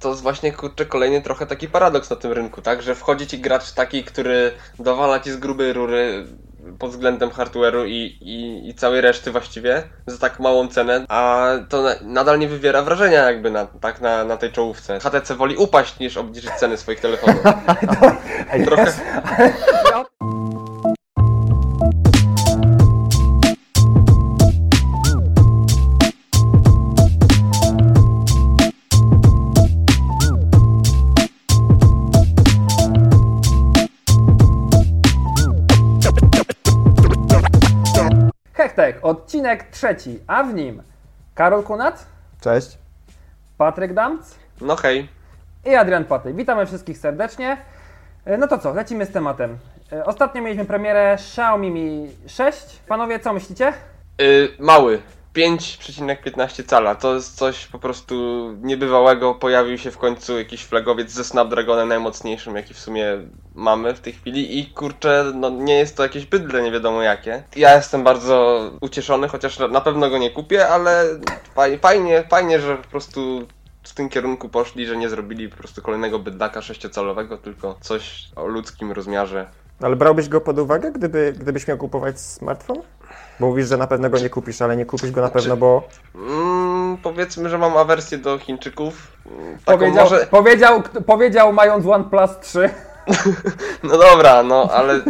[0.00, 2.82] to jest właśnie kurczę kolejny trochę taki paradoks na tym rynku, tak?
[2.82, 6.26] Że wchodzi ci gracz taki, który dowala ci z grubej rury
[6.78, 11.82] pod względem hardware'u i, i, i całej reszty właściwie za tak małą cenę, a to
[11.82, 15.00] na, nadal nie wywiera wrażenia jakby na, tak na, na tej czołówce.
[15.00, 17.42] HTC woli upaść niż obniżyć ceny swoich telefonów.
[18.66, 18.92] Trochę-
[39.02, 40.82] odcinek trzeci, a w nim
[41.34, 42.06] Karol Kunat,
[42.40, 42.78] Cześć.
[43.58, 45.08] Patryk Damc No hej.
[45.64, 46.34] i Adrian Paty.
[46.34, 47.56] Witamy wszystkich serdecznie.
[48.24, 49.58] E, No to co, lecimy z tematem.
[49.92, 52.80] E, Ostatnio mieliśmy premierę Xiaomi Mi 6.
[52.88, 53.72] Panowie, co myślicie?
[54.22, 55.02] Y, mały.
[55.36, 56.94] 5,15 cala.
[56.94, 58.14] To jest coś po prostu
[58.62, 59.34] niebywałego.
[59.34, 63.04] Pojawił się w końcu jakiś flagowiec ze Snapdragonem najmocniejszym, jaki w sumie
[63.54, 64.58] mamy w tej chwili.
[64.58, 67.42] I kurczę, no nie jest to jakieś bydle, nie wiadomo jakie.
[67.56, 71.04] Ja jestem bardzo ucieszony, chociaż na- pewno go nie kupię, ale
[71.56, 73.46] faj- fajnie, fajnie, że po prostu
[73.82, 78.46] w tym kierunku poszli, że nie zrobili po prostu kolejnego bydlaka sześciocalowego, tylko coś o
[78.46, 79.46] ludzkim rozmiarze.
[79.82, 82.76] Ale brałbyś go pod uwagę, gdyby, gdybyś miał kupować smartfon?
[83.40, 85.88] Bo mówisz, że na pewno go nie kupisz, ale nie kupisz go na pewno, bo
[86.14, 89.12] Mm, powiedzmy, że mam awersję do Chińczyków.
[89.26, 90.26] Mm, Taką Powiedział, może...
[90.26, 92.70] powiedział, powiedział mając OnePlus 3.
[93.82, 95.00] No dobra, no ale.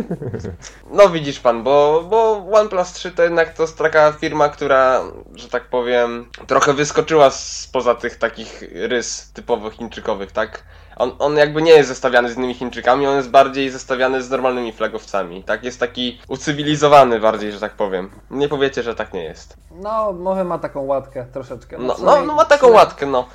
[0.90, 5.00] No widzisz pan, bo, bo OnePlus 3 to jednak to jest taka firma, która,
[5.34, 10.62] że tak powiem, trochę wyskoczyła spoza tych takich rys typowo chińczykowych, tak?
[11.00, 14.72] On, on jakby nie jest zestawiany z innymi Chińczykami, on jest bardziej zestawiany z normalnymi
[14.72, 15.64] flagowcami, tak?
[15.64, 18.10] Jest taki ucywilizowany bardziej, że tak powiem.
[18.30, 19.56] Nie powiecie, że tak nie jest.
[19.70, 21.78] No, może ma taką łatkę troszeczkę.
[21.78, 23.26] No, no, no ma taką łatkę, no.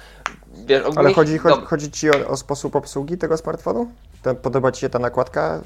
[0.65, 3.87] Wiesz, ale ogólnie- chodzi, chodzi, Dob- chodzi ci o, o sposób obsługi tego smartfonu?
[4.41, 5.59] Podoba ci się ta nakładka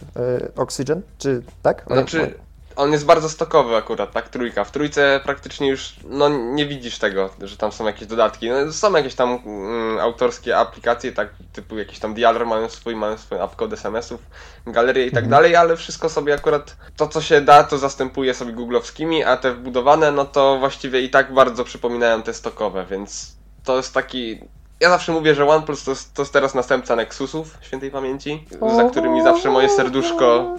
[0.46, 1.02] y, Oxygen?
[1.18, 1.84] Czy tak?
[1.88, 2.40] Znaczy,
[2.80, 4.64] on jest bardzo stokowy akurat, tak, trójka.
[4.64, 8.50] W trójce praktycznie już, no nie widzisz tego, że tam są jakieś dodatki.
[8.50, 13.18] No, są jakieś tam mm, autorskie aplikacje, tak, typu jakiś tam Dialer mają swój, mają
[13.18, 14.22] swój upcode SMS-ów,
[14.68, 18.54] galerię i tak dalej, ale wszystko sobie akurat, to co się da, to zastępuje sobie
[18.54, 23.78] googlowskimi, a te wbudowane, no to właściwie i tak bardzo przypominają te stokowe, więc to
[23.78, 24.40] jest taki...
[24.80, 28.46] Ja zawsze mówię, że OnePlus to to jest teraz następca Nexusów świętej pamięci,
[28.76, 30.56] za którymi zawsze moje serduszko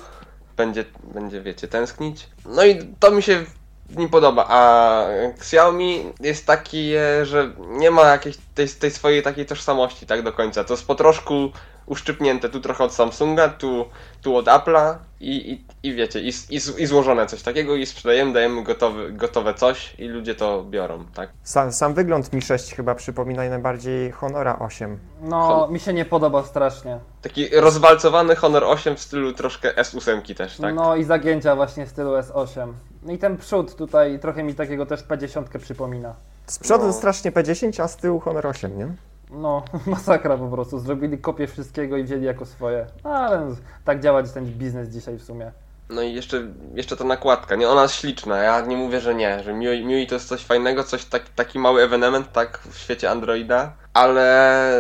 [0.61, 0.85] będzie,
[1.15, 2.29] będzie, wiecie, tęsknić.
[2.47, 3.45] No i to mi się
[3.91, 5.05] w nim podoba, a
[5.39, 10.33] Xiaomi jest taki, e, że nie ma jakiejś tej, tej swojej takiej tożsamości tak do
[10.33, 10.65] końca.
[10.65, 11.51] To jest po troszku
[11.87, 13.85] uszczypnięte, tu trochę od Samsunga, tu,
[14.23, 18.33] tu od Apple'a i, i, i wiecie, i, i, i złożone coś takiego i sprzedajemy,
[18.33, 21.31] dajemy gotowy, gotowe coś i ludzie to biorą, tak?
[21.43, 24.99] Sam, sam wygląd Mi 6 chyba przypomina najbardziej Honora 8.
[25.23, 26.99] No, mi się nie podoba strasznie.
[27.23, 30.75] Taki rozwalcowany Honor 8 w stylu troszkę S8 też, tak?
[30.75, 32.73] No i zagięcia właśnie stylu S8.
[33.03, 36.15] No i ten przód tutaj trochę mi takiego też P10 przypomina.
[36.47, 36.93] Z przodu No.
[36.93, 38.87] strasznie P10, a z tyłu Honor 8, nie?
[39.31, 40.79] No, masakra po prostu.
[40.79, 42.87] Zrobili kopię wszystkiego i wzięli jako swoje.
[43.05, 45.53] No, ale tak działa ten biznes dzisiaj w sumie.
[45.91, 46.43] No i jeszcze,
[46.75, 47.69] jeszcze ta nakładka, nie?
[47.69, 50.85] Ona jest śliczna, ja nie mówię, że nie, że MIUI, MIUI to jest coś fajnego,
[50.85, 54.71] coś tak, taki mały ewenement, tak, w świecie Androida, ale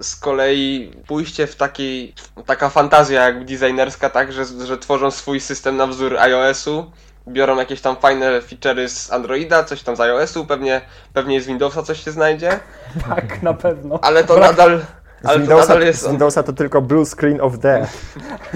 [0.00, 2.14] z kolei pójście w takiej,
[2.46, 6.90] taka fantazja jakby designerska, tak, że, że tworzą swój system na wzór iOS-u,
[7.28, 10.80] biorą jakieś tam fajne feature'y z Androida, coś tam z iOS-u, pewnie,
[11.12, 12.60] pewnie z Windowsa coś się znajdzie,
[13.08, 13.98] Tak, na pewno.
[14.02, 14.80] ale to nadal...
[15.22, 16.02] Z Ale to Windowsa, nadal jest.
[16.02, 17.92] z Windowsa to tylko blue screen of death.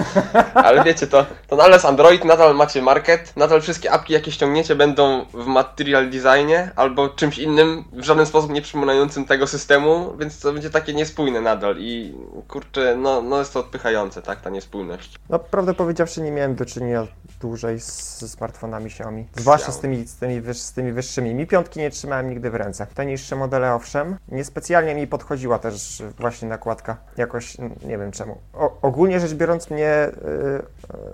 [0.55, 4.75] Ale wiecie, to, to nadal jest Android, nadal macie market, nadal wszystkie apki jakie ściągniecie
[4.77, 10.41] będą w material designie albo czymś innym, w żaden sposób nie przypominającym tego systemu, więc
[10.41, 12.15] to będzie takie niespójne nadal i
[12.49, 15.15] kurczę, no, no jest to odpychające, tak, ta niespójność.
[15.31, 17.07] No, prawdę powiedziawszy, nie miałem do czynienia
[17.43, 19.29] dłużej z, ze smartfonami Xiaomi.
[19.37, 21.35] Zwłaszcza z tymi, z, tymi wyż, z tymi wyższymi.
[21.35, 22.87] Mi piątki nie trzymałem nigdy w ręce.
[22.95, 24.17] Te niższe modele, owszem.
[24.29, 26.97] Niespecjalnie mi podchodziła też właśnie nakładka.
[27.17, 28.39] Jakoś, nie wiem czemu.
[28.55, 30.11] O, ogólnie rzecz biorąc, mnie y,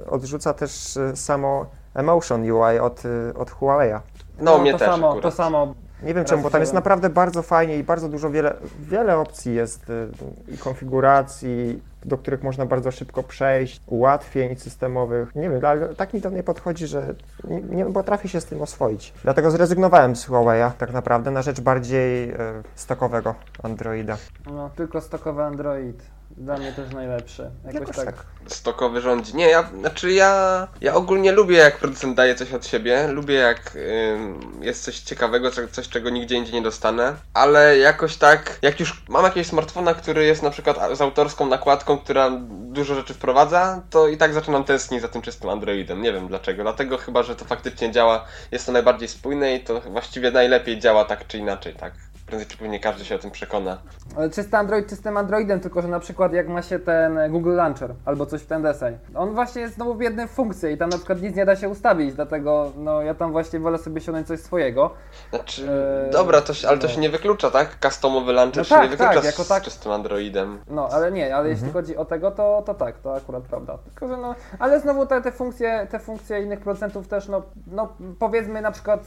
[0.07, 4.01] y, odrzuca też y, samo Emotion UI od, y, od Huawei'a.
[4.41, 5.23] No, mnie to też samo, akurat.
[5.23, 5.75] to samo.
[6.03, 9.55] Nie wiem czemu, bo tam jest naprawdę bardzo fajnie i bardzo dużo, wiele, wiele opcji
[9.55, 10.09] jest y,
[10.49, 11.83] i konfiguracji.
[12.05, 15.35] Do których można bardzo szybko przejść, ułatwień systemowych.
[15.35, 17.15] Nie wiem, ale tak mi to nie podchodzi, że
[17.45, 19.13] nie, nie potrafię się z tym oswoić.
[19.23, 22.37] Dlatego zrezygnowałem z Huawei'a tak naprawdę na rzecz bardziej e,
[22.75, 24.17] stokowego Androida.
[24.47, 26.03] No, tylko stokowy Android.
[26.31, 27.51] Dla mnie też najlepszy.
[27.65, 28.05] Jakoś, Jakoś tak.
[28.05, 28.25] tak.
[28.47, 29.37] stokowy rządzi.
[29.37, 33.77] Nie, ja, znaczy ja, ja ogólnie lubię jak producent daje coś od siebie, lubię jak
[33.77, 38.81] ym, jest coś ciekawego, co- coś czego nigdzie indziej nie dostanę, ale jakoś tak, jak
[38.81, 43.83] już mam jakiegoś smartfona, który jest na przykład z autorską nakładką, która dużo rzeczy wprowadza,
[43.91, 46.03] to i tak zaczynam tęsknić za tym czystym Androidem.
[46.03, 49.81] Nie wiem dlaczego, dlatego chyba, że to faktycznie działa, jest to najbardziej spójne i to
[49.81, 52.08] właściwie najlepiej działa tak czy inaczej, tak.
[52.29, 53.79] Prędzej czy później każdy się o tym przekona.
[54.17, 57.95] Ale czysty Android czystym Androidem, tylko że na przykład jak ma się ten Google Launcher
[58.05, 61.23] albo coś w ten deseń, on właśnie jest znowu w funkcji i tam na przykład
[61.23, 64.91] nic nie da się ustawić, dlatego no ja tam właśnie wolę sobie ściągnąć coś swojego.
[65.31, 66.93] Znaczy, Eee, dobra, to się, ale to no.
[66.93, 67.79] się nie wyklucza, tak?
[67.83, 69.63] Customowy launcher No się tak, nie wyklucza tak, z, jako tak.
[69.63, 70.59] z czystym Androidem.
[70.71, 73.79] No, ale nie, ale jeśli chodzi o tego, to, to tak, to akurat prawda.
[73.85, 77.89] Tylko, że no, ale znowu te, te funkcje, te funkcje innych producentów też, no, no
[78.19, 79.01] powiedzmy na przykład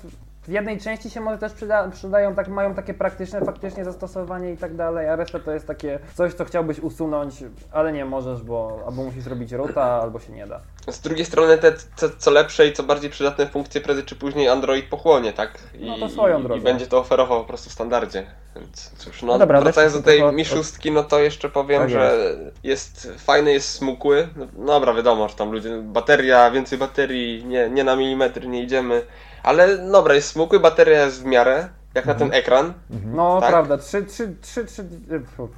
[0.44, 4.58] w jednej części się może też przyda, przydają, tak, mają takie praktyczne faktycznie zastosowanie i
[4.58, 7.36] tak dalej, a reszta to jest takie coś, co chciałbyś usunąć,
[7.72, 10.60] ale nie możesz, bo albo musisz robić ruta, albo się nie da.
[10.92, 14.48] Z drugiej strony te, te co lepsze i co bardziej przydatne funkcje prędzej czy później
[14.50, 15.60] Android pochłonie, tak?
[15.80, 16.62] I, No to swoją drogą.
[16.62, 18.26] I będzie to oferował po prostu w standardzie.
[18.56, 21.82] Więc cóż, no, No dobra, wracając do tej od- Mi szóstki, no to jeszcze powiem,
[21.82, 24.28] Tak że jest fajny, jest smukły.
[24.58, 29.02] No dobra, wiadomo, że tam ludzie, bateria, więcej baterii, nie, nie na milimetry nie idziemy.
[29.44, 32.74] Ale dobra, jest smukły, bateria jest w miarę, jak na ten ekran.
[33.06, 33.50] No Tak.
[33.50, 34.86] prawda, 3, 3, 3, 3,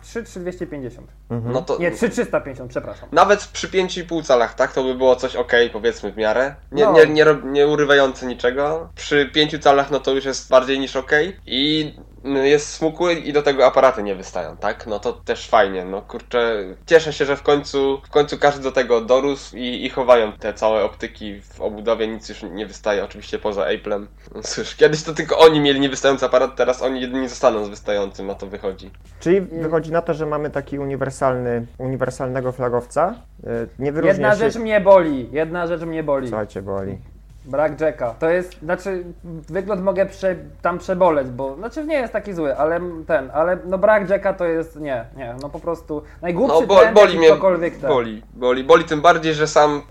[0.02, 1.08] 3, 3, 250.
[1.30, 3.10] No to, Nie, 3, 350, przepraszam.
[3.12, 4.74] Nawet przy 5,5 calach, tak?
[4.74, 6.56] To by było coś ok, powiedzmy w miarę.
[6.72, 6.92] Nie, No.
[6.94, 8.90] nie, nie, nie urywające niczego.
[8.96, 11.12] Przy 5 calach, no to już jest bardziej niż ok.
[11.46, 14.88] I jest smukły i do tego aparaty nie wystają, tak?
[14.88, 16.64] No to też fajnie, no kurczę.
[16.86, 20.54] Cieszę się, że w końcu, w końcu każdy do tego dorósł i, i chowają te
[20.54, 22.08] całe optyki w obudowie.
[22.08, 24.06] Nic już nie wystaje, oczywiście poza Apple'em.
[24.36, 28.28] No cóż, kiedyś to tylko oni mieli niewystający aparat, teraz oni jedyni zostaną z wystającym,
[28.28, 28.92] na to wychodzi.
[29.20, 33.16] Czyli wychodzi na to, że mamy taki uniwersalny, uniwersalnego flagowca.
[33.44, 34.38] Y, Nie wyróżnia Jedna się...
[34.38, 36.28] rzecz mnie boli, jedna rzecz mnie boli.
[36.28, 36.98] Słuchajcie, boli.
[37.46, 38.14] Brak Jacka.
[38.20, 39.04] To jest, znaczy,
[39.50, 43.78] wygląd mogę prze, tam przeboleć, bo, znaczy nie jest taki zły, ale ten, ale no
[43.78, 47.28] brak Jacka to jest, nie, nie, no po prostu najgłupszy No bo, trend, boli mnie,
[47.28, 47.90] ktokolwiek ten.
[47.90, 49.82] boli, boli, boli tym bardziej, że sam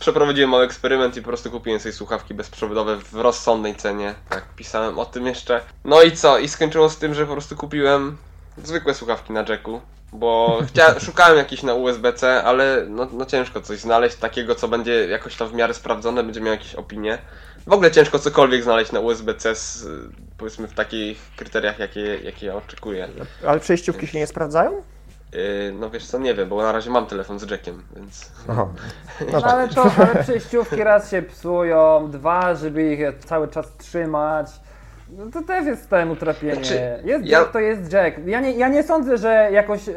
[0.00, 4.98] przeprowadziłem mały eksperyment i po prostu kupiłem sobie słuchawki bezprzewodowe w rozsądnej cenie, tak pisałem
[4.98, 5.60] o tym jeszcze.
[5.84, 8.16] No i co, i skończyło z tym, że po prostu kupiłem
[8.64, 9.80] zwykłe słuchawki na jacku,
[10.12, 15.06] bo chcia, szukałem jakichś na USB-C, ale no, no ciężko coś znaleźć takiego, co będzie
[15.06, 17.18] jakoś tam w miarę sprawdzone, będzie miał jakieś opinie.
[17.66, 19.88] W ogóle ciężko cokolwiek znaleźć na USB-C z, y,
[20.38, 23.08] powiedzmy w takich kryteriach, jakie, jakie ja oczekuję.
[23.46, 24.82] Ale przejściówki się nie sprawdzają?
[25.32, 28.30] Yy, no wiesz co, nie wiem, bo na razie mam telefon z jackiem, więc...
[28.48, 28.54] No
[29.32, 29.52] No tak.
[29.52, 34.46] ale to, ale przejściówki raz się psują, dwa, żeby ich cały czas trzymać.
[35.10, 36.54] No to też jest ten utrapienie.
[36.54, 38.18] Znaczy, jest ja- Jack, to jest Jack.
[38.26, 39.94] Ja nie, ja nie sądzę, że jakoś yy,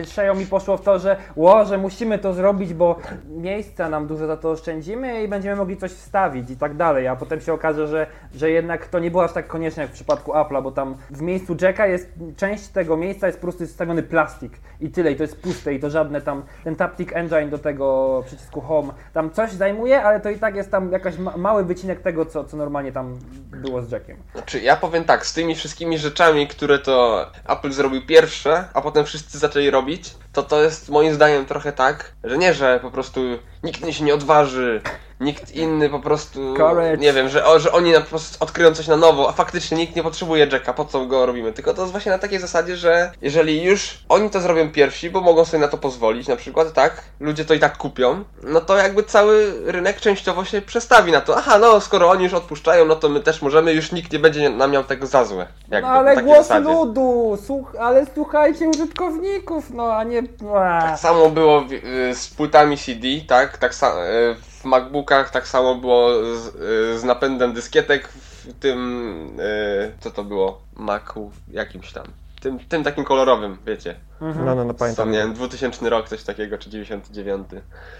[0.00, 2.96] Xiaomi poszło w to, że ło, że musimy to zrobić, bo
[3.28, 7.16] miejsca nam dużo za to oszczędzimy i będziemy mogli coś wstawić i tak dalej, a
[7.16, 10.32] potem się okaże, że, że jednak to nie było aż tak konieczne jak w przypadku
[10.32, 14.52] Apple'a, bo tam w miejscu Jacka jest, część tego miejsca jest po prostu wstawiony plastik
[14.80, 18.22] i tyle, i to jest puste i to żadne tam, ten Taptic Engine do tego
[18.26, 22.00] przycisku Home, tam coś zajmuje, ale to i tak jest tam jakaś ma mały wycinek
[22.00, 23.18] tego, co, co normalnie tam
[23.50, 24.19] było z Jackiem.
[24.32, 29.04] Znaczy, ja powiem tak, z tymi wszystkimi rzeczami, które to Apple zrobił pierwsze, a potem
[29.04, 33.20] wszyscy zaczęli robić, to to jest moim zdaniem trochę tak, że nie, że po prostu
[33.62, 34.80] nikt się nie odważy,
[35.20, 36.96] nikt inny po prostu, Courage.
[36.96, 39.96] nie wiem, że, że oni na, po prostu odkryją coś na nowo, a faktycznie nikt
[39.96, 43.12] nie potrzebuje Jacka, po co go robimy, tylko to jest właśnie na takiej zasadzie, że
[43.22, 47.02] jeżeli już oni to zrobią pierwsi, bo mogą sobie na to pozwolić, na przykład, tak,
[47.20, 51.36] ludzie to i tak kupią, no to jakby cały rynek częściowo się przestawi na to,
[51.36, 54.50] aha, no skoro oni już odpuszczają, no to my też możemy, już nikt nie będzie
[54.50, 55.46] nam miał tego za złe.
[55.70, 56.68] Jakby, No ale głos zasadzie.
[56.72, 60.22] ludu, słuch, ale słuchajcie użytkowników, no a nie...
[60.60, 63.49] Tak samo było w- y, z płytami CD, tak?
[63.58, 66.46] Tak sa- y, w MacBookach tak samo było z,
[66.94, 70.60] y, z napędem dyskietek w tym, y, co to było?
[70.76, 72.04] Macu jakimś tam.
[72.40, 73.94] Tym, tym takim kolorowym, wiecie.
[74.20, 74.46] Mhm.
[74.46, 75.10] No, no, no, Tam, pamiętam.
[75.10, 77.46] nie wiem, 2000 rok, coś takiego, czy 99.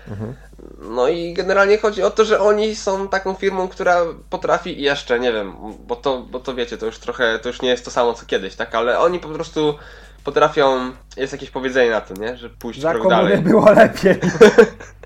[0.09, 0.35] Mhm.
[0.83, 5.21] No i generalnie chodzi o to, że oni są taką firmą, która potrafi i jeszcze,
[5.21, 5.52] nie wiem,
[5.87, 8.26] bo to, bo to wiecie, to już trochę, to już nie jest to samo co
[8.26, 8.75] kiedyś, tak?
[8.75, 9.75] Ale oni po prostu
[10.25, 12.37] potrafią, jest jakieś powiedzenie na to, nie?
[12.37, 13.38] Że pójść Za krok dalej.
[13.38, 14.21] było lepiej.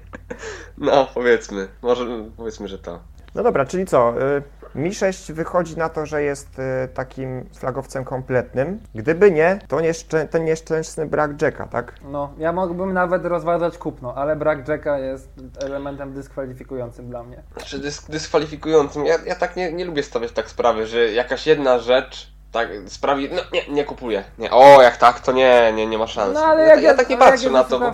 [0.78, 1.68] No, powiedzmy.
[1.82, 2.98] Może powiedzmy, że to.
[3.34, 4.14] No dobra, czyli co?
[4.36, 4.42] y,
[4.74, 8.80] Mi 6 wychodzi na to, że jest e, takim flagowcem kompletnym.
[8.94, 11.92] Gdyby nie, to nieszczę- ten nieszczęsny brak Jacka, tak?
[12.04, 15.28] No, ja mógłbym nawet rozważać kupno, ale brak Jacka jest
[15.64, 17.42] elementem dyskwalifikującym dla mnie.
[17.64, 19.06] Czy dysk dyskwalifikującym?
[19.06, 23.28] Ja, ja tak nie, nie lubię stawiać tak sprawy, że jakaś jedna rzecz tak sprawi,
[23.32, 24.24] no nie, nie kupuję.
[24.38, 26.34] Nie, o, jak tak, to nie, nie, nie ma szans.
[26.34, 27.92] No ale ja, jak ja tak nie patrzę na to, bo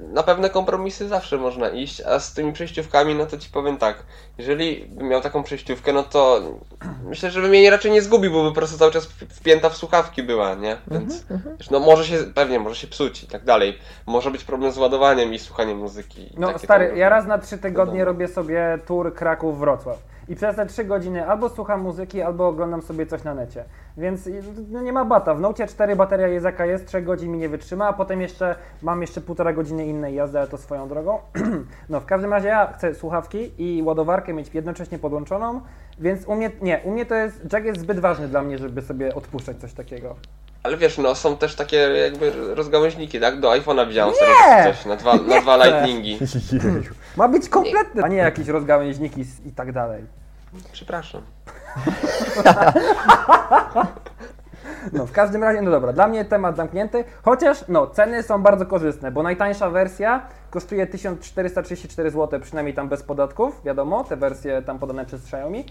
[0.00, 3.96] na pewne kompromisy zawsze można iść, a z tymi przejściówkami, no to ci powiem tak,
[4.38, 6.40] jeżeli bym miał taką przejściówkę, no to
[7.04, 9.76] myślę, że bym jej raczej nie zgubił, bo by po prostu cały czas wpięta w
[9.76, 10.76] słuchawki była, nie?
[10.90, 11.24] Więc
[11.58, 13.78] wiesz, no może się, pewnie może się psuć i tak dalej.
[14.06, 16.22] Może być problem z ładowaniem i słuchaniem muzyki.
[16.22, 20.13] i No stary, ja raz na trzy tygodnie robię sobie tour Kraków-Wrocław.
[20.28, 23.64] I przez te trzy godziny albo słucham muzyki, albo oglądam sobie coś na necie.
[23.96, 24.28] Więc
[24.70, 25.34] no, nie ma bata.
[25.34, 28.54] W Nocie 4 bateria jest jaka jest, 3 godzin mi nie wytrzyma, a potem jeszcze
[28.82, 31.18] mam jeszcze półtora godziny innej jazdy, ale to swoją drogą.
[31.88, 35.60] no w każdym razie ja chcę słuchawki i ładowarkę mieć jednocześnie podłączoną,
[35.98, 38.82] więc u mnie, nie, u mnie to jest, jack jest zbyt ważny dla mnie, żeby
[38.82, 40.14] sobie odpuszczać coś takiego.
[40.62, 43.40] Ale wiesz, no są też takie jakby rozgałęźniki, tak?
[43.40, 44.64] Do iPhone'a widziałem Nie!
[44.64, 46.18] coś na dwa, na dwa lightningi.
[47.16, 50.04] Ma być kompletny, a nie jakieś rozgałęźniki i tak dalej.
[50.72, 51.22] Przepraszam.
[54.92, 58.66] No, w każdym razie, no dobra, dla mnie temat zamknięty, chociaż no, ceny są bardzo
[58.66, 64.78] korzystne, bo najtańsza wersja kosztuje 1434 zł, przynajmniej tam bez podatków, wiadomo, te wersje tam
[64.78, 65.64] podane przez Xiaomi.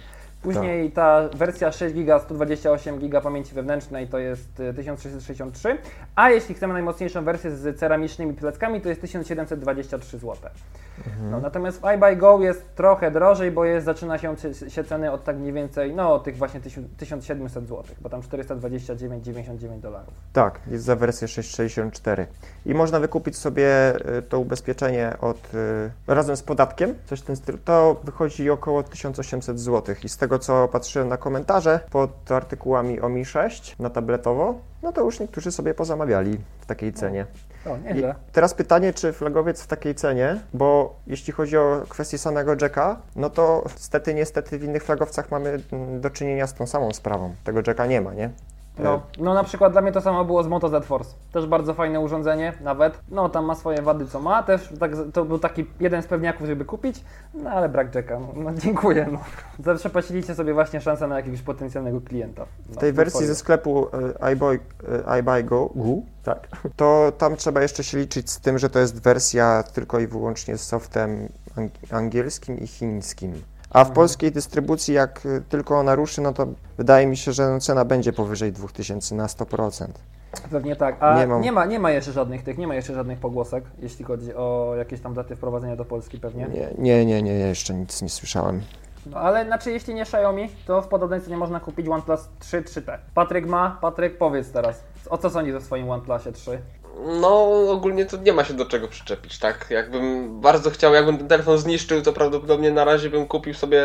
[0.43, 5.77] Później ta wersja 6 GB, 128 GB pamięci wewnętrznej to jest y, 1663,
[6.15, 10.35] a jeśli chcemy najmocniejszą wersję z ceramicznymi pleckami, to jest 1723 zł.
[11.31, 14.35] No, natomiast w iBuyGo jest trochę drożej, bo jest, zaczyna się,
[14.67, 19.79] się ceny od tak mniej więcej, no tych właśnie 1000 1700 zł, bo tam 429,99
[19.79, 20.13] dolarów.
[20.33, 22.27] Tak, jest za wersję 664.
[22.65, 27.35] I można wykupić sobie y, to ubezpieczenie od, y, razem z podatkiem, coś w tym
[27.35, 27.57] stylu.
[27.65, 29.95] To wychodzi około 1800 zł.
[30.03, 34.91] I z tego co patrzyłem na komentarze pod artykułami o Mi 6 na tabletowo, no
[34.91, 37.25] to już niektórzy sobie pozamawiali w takiej cenie.
[37.65, 38.15] O, I nieźle.
[38.31, 43.29] teraz pytanie, czy flagowiec w takiej cenie, bo jeśli chodzi o kwestię samego Jacka, no
[43.29, 47.35] to niestety, niestety w innych flagowcach mamy mm, do czynienia z tą samą sprawą.
[47.43, 48.29] Tego Jacka nie ma, nie?
[48.79, 51.15] No, no na przykład dla mnie to samo było z Moto Z Force.
[51.31, 52.99] Też bardzo fajne urządzenie, nawet.
[53.11, 54.43] No tam ma swoje wady, co ma.
[54.43, 57.03] Też tak, to był taki jeden z pewniaków, żeby kupić,
[57.33, 58.19] no ale brak Jacka.
[58.19, 59.07] No, no dziękuję.
[59.11, 59.19] No.
[59.65, 62.45] Zawsze pasiliście sobie właśnie szansę na jakiegoś potencjalnego klienta.
[62.69, 63.87] No, W tej wersji ze sklepu
[64.21, 64.59] e, iBuy,
[65.05, 65.83] e, iBuyGo, Go,
[66.23, 70.07] tak, to tam trzeba jeszcze się liczyć z tym, że to jest wersja tylko i
[70.07, 73.33] wyłącznie z softem ang- angielskim i chińskim.
[73.73, 77.49] A w polskiej dystrybucji, jak e, tylko ona ruszy, no to wydaje mi się, że
[77.49, 79.87] no cena będzie powyżej 2000 na 100%.
[80.51, 80.95] Pewnie tak.
[80.99, 83.63] A Nie nie, mam- ma, nie ma jeszcze żadnych tych, nie ma jeszcze żadnych pogłosek,
[83.79, 86.47] jeśli chodzi o jakieś tam daty wprowadzenia do Polski pewnie.
[86.47, 88.61] Nie, nie, nie, nie, jeszcze nic nie słyszałem.
[89.05, 92.97] No, ale znaczy, jeśli nie Xiaomi, to w podobnej cenie można kupić OnePlus 3 3T.
[93.13, 96.61] Patryk ma, Patryk powiedz teraz, o co sądzisz o swoim OnePlusie 3?
[97.21, 99.67] No, ogólnie to nie ma się do czego przyczepić, tak?
[99.69, 103.81] Jakbym bardzo chciał, jakbym ten telefon zniszczył, to prawdopodobnie na razie bym kupił sobie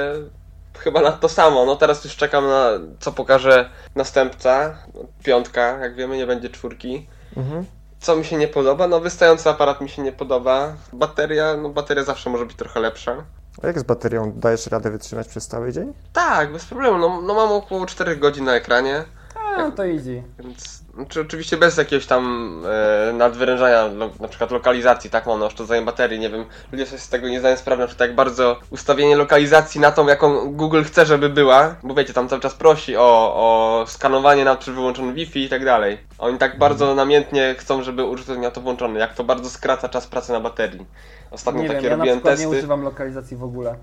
[0.78, 1.64] chyba na to samo.
[1.64, 4.78] No teraz już czekam na co pokaże następca.
[5.24, 7.06] Piątka, jak wiemy, nie będzie czwórki.
[7.36, 7.64] Mhm.
[8.00, 8.86] Co mi się nie podoba?
[8.86, 10.72] No wystający aparat mi się nie podoba.
[10.92, 13.24] Bateria, no bateria zawsze może być trochę lepsza.
[13.62, 15.92] A jak z baterią dajesz radę wytrzymać przez cały dzień?
[16.12, 16.98] Tak, bez problemu.
[16.98, 19.04] No, no mam około 4 godzin na ekranie.
[19.58, 20.22] A, to easy.
[20.38, 22.52] Więc znaczy, oczywiście bez jakiegoś tam
[23.08, 26.98] e, nadwyrężania, lo, na przykład lokalizacji, tak mam na oszczędzanie baterii, nie wiem, ludzie sobie
[26.98, 30.82] z tego nie zdają sprawy, na przykład jak bardzo ustawienie lokalizacji na tą, jaką Google
[30.82, 33.02] chce, żeby była, bo wiecie, tam cały czas prosi o,
[33.34, 35.98] o skanowanie na przy wyłączonym Wi-Fi i tak dalej.
[36.18, 40.06] Oni tak bardzo namiętnie chcą, żeby użytkownik miał to włączone, jak to bardzo skraca czas
[40.06, 40.86] pracy na baterii.
[41.30, 42.50] Ostatnio Nie takie wiem, ja na robiłem przykład testy.
[42.50, 43.76] nie używam lokalizacji w ogóle.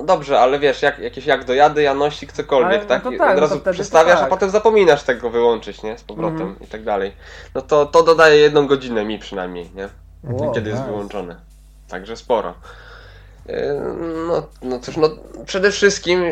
[0.00, 3.12] No dobrze, ale wiesz, jak, jakieś jak dojady, janosik, cokolwiek, Ale no tak?
[3.12, 4.28] I tak, od no razu przestawiasz, a tak.
[4.30, 5.98] potem zapominasz tego wyłączyć, nie?
[5.98, 6.56] Z powrotem Mhm.
[6.60, 7.12] i tak dalej.
[7.54, 9.88] No to, to dodaje jedną godzinę mi przynajmniej, nie?
[10.24, 10.92] Wow, Kiedy jest nice.
[10.92, 11.36] wyłączone.
[11.88, 12.54] Także sporo.
[13.46, 13.54] Yy,
[14.28, 15.08] No, no cóż, no
[15.46, 16.24] przede wszystkim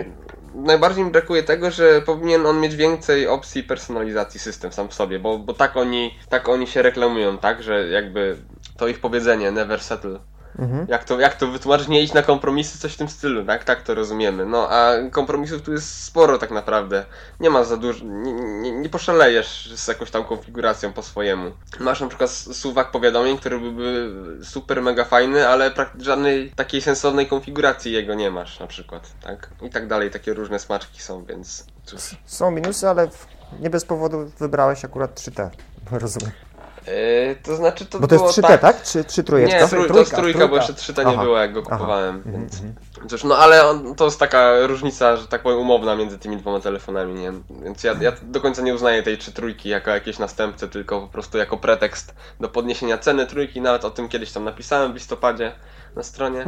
[0.54, 5.18] najbardziej mi brakuje tego, że powinien on mieć więcej opcji personalizacji system sam w sobie,
[5.18, 8.36] bo, bo tak oni tak oni się reklamują, tak, że jakby
[8.76, 10.18] to ich powiedzenie never settle
[10.58, 10.86] Mhm.
[10.88, 11.88] jak to, jak to wytłumaczyć?
[11.88, 13.64] Nie iść na kompromisy, coś w tym stylu, tak?
[13.64, 14.46] Tak to rozumiemy.
[14.46, 17.04] No a kompromisów tu jest sporo tak naprawdę.
[17.40, 21.50] Nie ma za dużo, nie, nie, nie poszalejesz z jakąś tam konfiguracją po swojemu.
[21.80, 24.12] Masz na przykład suwak powiadomień, który byłby
[24.42, 29.50] super mega fajny, ale żadnej takiej sensownej konfiguracji jego nie masz na przykład, tak?
[29.62, 32.16] I tak dalej, takie różne smaczki są, więc cóż.
[32.26, 33.08] Są minusy, ale
[33.60, 35.50] nie bez powodu wybrałeś akurat 3T.
[35.90, 36.47] Rozumiem.
[36.88, 38.60] Yy, to znaczy to Bo to było jest 3T, tak...
[38.60, 38.82] tak?
[38.82, 39.60] Czy, czy trójeczka?
[39.60, 40.48] Nie, trój, to jest Trójka, trójka, trójka.
[40.48, 41.22] bo jeszcze 3T nie Aha.
[41.22, 42.16] było, jak go kupowałem.
[42.16, 42.54] Mhm, Więc...
[42.54, 42.74] mhm.
[43.08, 46.60] Cóż, no ale on, to jest taka różnica, że tak powiem, umowna między tymi dwoma
[46.60, 47.32] telefonami, nie?
[47.64, 51.08] Więc ja, ja do końca nie uznaję tej trzy trójki jako jakieś następcy, tylko po
[51.08, 53.60] prostu jako pretekst do podniesienia ceny trójki.
[53.60, 55.52] Nawet o tym kiedyś tam napisałem w listopadzie
[55.96, 56.44] na stronie.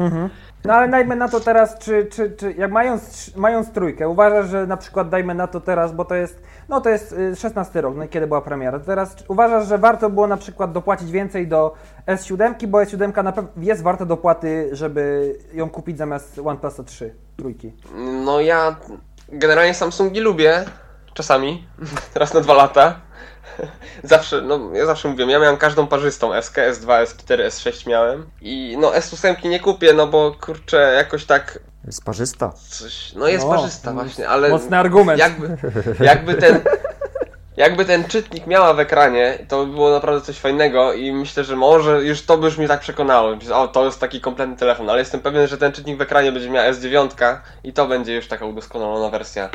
[0.64, 4.66] No ale dajmy na to teraz, czy, czy, czy jak mając, mając trójkę, uważasz, że
[4.66, 7.94] na przykład dajmy na to teraz, bo to jest, no to jest y, 16 rok,
[7.96, 11.74] no kiedy była premiera, teraz czy uważasz, że warto było na przykład dopłacić więcej do
[12.06, 17.72] S7, bo S7 na pewno jest warta dopłaty, żeby ją kupić zamiast OnePlus 3 trójki.
[18.24, 18.76] No ja
[19.28, 20.64] generalnie Samsungi lubię,
[21.14, 21.68] czasami,
[22.14, 23.00] raz na dwa lata.
[24.02, 28.76] Zawsze, no ja zawsze mówię, ja miałem każdą parzystą, SK, S2, S4, S6 miałem i
[28.80, 32.52] no S8 nie kupię, no bo kurczę, jakoś tak Jest parzysta.
[32.68, 35.18] coś, no jest No, parzysta właśnie, ale Mocny argument.
[35.18, 35.56] jakby,
[36.00, 36.60] jakby ten
[37.56, 41.56] jakby ten czytnik miała w ekranie, to by było naprawdę coś fajnego i myślę, że
[41.56, 43.36] może już to by już mnie tak przekonało.
[43.52, 46.50] O, to jest taki kompletny telefon, ale jestem pewien, że ten czytnik w ekranie będzie
[46.50, 49.50] miał S9 i to będzie już taka udoskonalona wersja.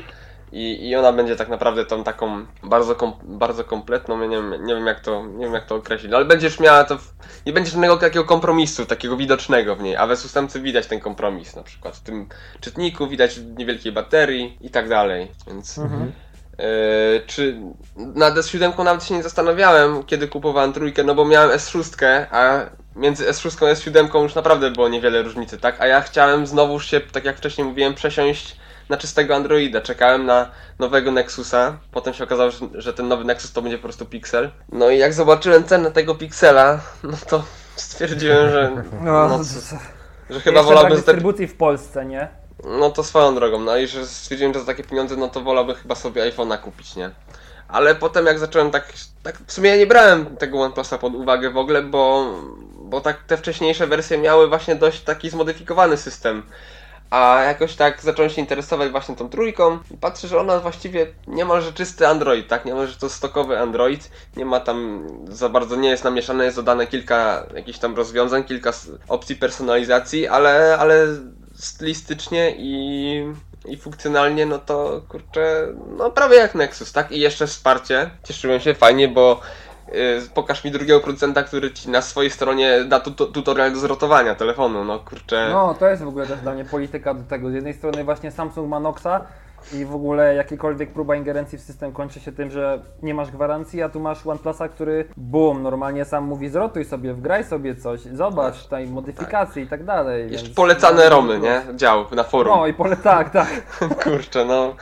[0.56, 4.66] I, I ona będzie tak naprawdę tą taką bardzo, kom, bardzo kompletną, ja nie wiem,
[4.66, 7.14] nie wiem jak to, nie wiem jak to określić, no ale będziesz miała to, w,
[7.46, 11.56] nie będzie żadnego takiego kompromisu, takiego widocznego w niej, a we S8 widać ten kompromis,
[11.56, 11.96] na przykład.
[11.96, 15.78] W tym czytniku widać w niewielkiej baterii i tak dalej, więc...
[15.78, 17.62] Yy, czy
[17.96, 22.60] nad S7 nawet się nie zastanawiałem, kiedy kupowałem trójkę, no bo miałem S6, a
[22.96, 25.82] między S6 a S7 już naprawdę było niewiele różnicy, tak?
[25.82, 29.82] A ja chciałem znowu się, tak jak wcześniej mówiłem, przesiąść na czystego Androida.
[29.82, 33.84] Czekałem na nowego Nexusa, potem się okazało, że, że ten nowy Nexus to będzie po
[33.84, 34.52] prostu Pixel.
[34.72, 37.44] No i jak zobaczyłem cenę tego Pixela, no to
[37.76, 39.40] stwierdziłem, że, no,
[40.30, 42.46] że chyba wolałbym za te dystrybucji w Polsce, nie?
[42.66, 45.76] no to swoją drogą, no i że stwierdziłem, że za takie pieniądze, no to wolałbym
[45.76, 47.12] chyba sobie iPhone'a kupić, nie?
[47.68, 51.50] Ale potem jak zacząłem tak, tak, w sumie ja nie brałem tego OnePlusa pod uwagę
[51.50, 52.34] w ogóle, bo,
[52.80, 56.44] bo tak te wcześniejsze wersje miały właśnie dość taki zmodyfikowany system.
[57.10, 61.74] A jakoś tak zacząłem się interesować właśnie tą trójką i patrzę, że ona właściwie niemalże
[61.74, 62.66] czysty Android, tak?
[62.66, 64.12] Niemalże to stokowy Android.
[64.36, 68.72] Nie ma tam za bardzo, nie jest namieszane, jest dodane kilka jakichś tam rozwiązań, kilka
[69.08, 71.08] opcji personalizacji, ale, ale
[71.56, 73.34] stylistycznie i,
[73.66, 77.12] i funkcjonalnie, no to kurczę, no prawie jak Nexus, tak?
[77.12, 78.10] I jeszcze wsparcie.
[78.24, 79.42] Cieszyłem się fajnie, bo
[80.34, 84.86] pokaż mi drugiego producenta, który ci na swojej stronie da tu, tutorial do zrotowania telefonu,
[84.86, 85.50] no kurczę.
[85.52, 87.52] No, to jest w ogóle też dla mnie polityka do tego.
[87.52, 89.26] Z jednej strony właśnie Samsung ma Noxa
[89.74, 93.82] i w ogóle jakiekolwiek próba ingerencji w system kończy się tym, że nie masz gwarancji,
[93.82, 98.64] a tu masz OnePlusa, który boom, normalnie sam mówi zrotuj sobie, wgraj sobie coś, zobacz
[98.64, 100.32] tutaj modyfikacje i tak dalej.
[100.32, 101.62] Jeszcze więc- polecane no, romy, nie?
[101.76, 102.58] Dział na forum.
[102.58, 103.50] No i pole, tak, tak.
[104.04, 104.76] Kurczę, no.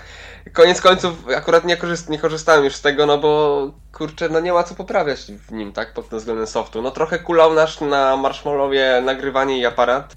[0.52, 4.54] Koniec końców akurat nie, korzyst, nie korzystałem już z tego, no bo kurczę, no nie
[4.54, 5.94] ma co poprawiać w nim, tak?
[5.94, 6.82] Pod względem softu.
[6.82, 10.16] No trochę kulał nasz na Marshmallowie nagrywanie i aparat.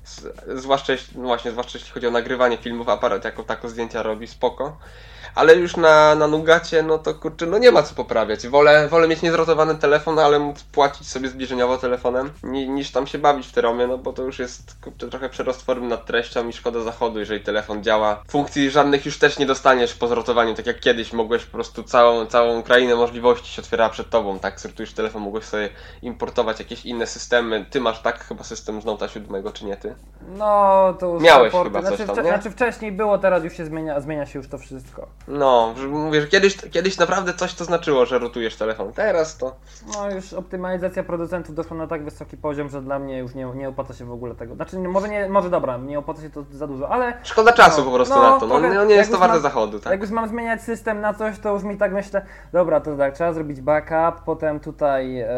[0.55, 4.79] Zwłaszcza, no właśnie, zwłaszcza jeśli chodzi o nagrywanie filmów, aparat jako tako zdjęcia robi spoko.
[5.37, 8.49] Ale już na, na Nugacie, no to kurczę, no nie ma co poprawiać.
[8.49, 13.19] Wolę, wolę mieć niezrotowany telefon, ale móc płacić sobie zbliżeniowo telefonem, ni, niż tam się
[13.19, 16.49] bawić w te romie, no bo to już jest kurczę, trochę przerost formy nad treścią
[16.49, 18.23] i szkoda zachodu, jeżeli telefon działa.
[18.29, 22.27] Funkcji żadnych już też nie dostaniesz po zrotowaniu, tak jak kiedyś mogłeś po prostu całą,
[22.27, 24.61] całą krainę możliwości się otwierała przed tobą, tak?
[24.61, 25.69] Sortujesz telefon, mogłeś sobie
[26.03, 27.67] importować jakieś inne systemy.
[27.71, 29.95] Ty masz tak chyba system z Note'a 7, czy nie ty?
[30.29, 32.31] No, to już Miałeś raporty- chyba coś znaczy, tam, nie?
[32.31, 35.07] znaczy wcześniej było, teraz już się zmienia, zmienia się już to wszystko.
[35.29, 38.93] No, mówię, że kiedyś, kiedyś naprawdę coś to znaczyło, że rotujesz telefon.
[38.93, 39.57] Teraz to...
[39.95, 43.69] No już optymalizacja producentów doszła na tak wysoki poziom, że dla mnie już nie, nie
[43.69, 44.55] opłaca się w ogóle tego.
[44.55, 47.85] Znaczy może nie, może dobra, nie opłaca się to za dużo, ale Szkoda czasu No,
[47.91, 48.47] po prostu no, na to.
[48.47, 49.93] No, trochę- no nie jest to warte mam- zachodu, tak?
[49.93, 53.15] jak już mam zmieniać system na coś, to już mi tak myślę, dobra, to tak,
[53.15, 55.29] trzeba zrobić backup, potem tutaj e,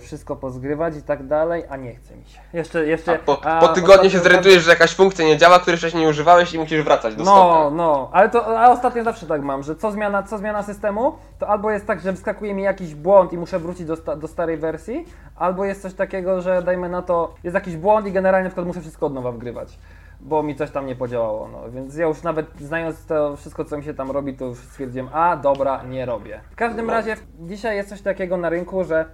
[0.00, 2.38] wszystko pozgrywać i tak dalej, a nie chce mi się.
[2.52, 3.14] Jeszcze, jeszcze.
[3.14, 6.08] A po, a po tygodniu się zorientujesz, że jakaś funkcja nie działa, której wcześniej nie
[6.08, 7.76] używałeś i musisz wracać do No, stoka.
[7.76, 11.48] no, ale to a ostatnio zawsze tak mam, że co zmiana, co zmiana systemu, to
[11.48, 14.56] albo jest tak, że wskakuje mi jakiś błąd i muszę wrócić do, sta, do starej
[14.56, 18.50] wersji, albo jest coś takiego, że dajmy na to, jest jakiś błąd i generalnie na
[18.50, 19.78] przykład muszę wszystko od nowa wgrywać.
[20.20, 23.78] Bo mi coś tam nie podziałało, no więc ja już nawet znając to wszystko, co
[23.78, 26.40] mi się tam robi, to już stwierdziłem, a dobra, nie robię.
[26.50, 29.04] W każdym razie dzisiaj jest coś takiego na rynku, że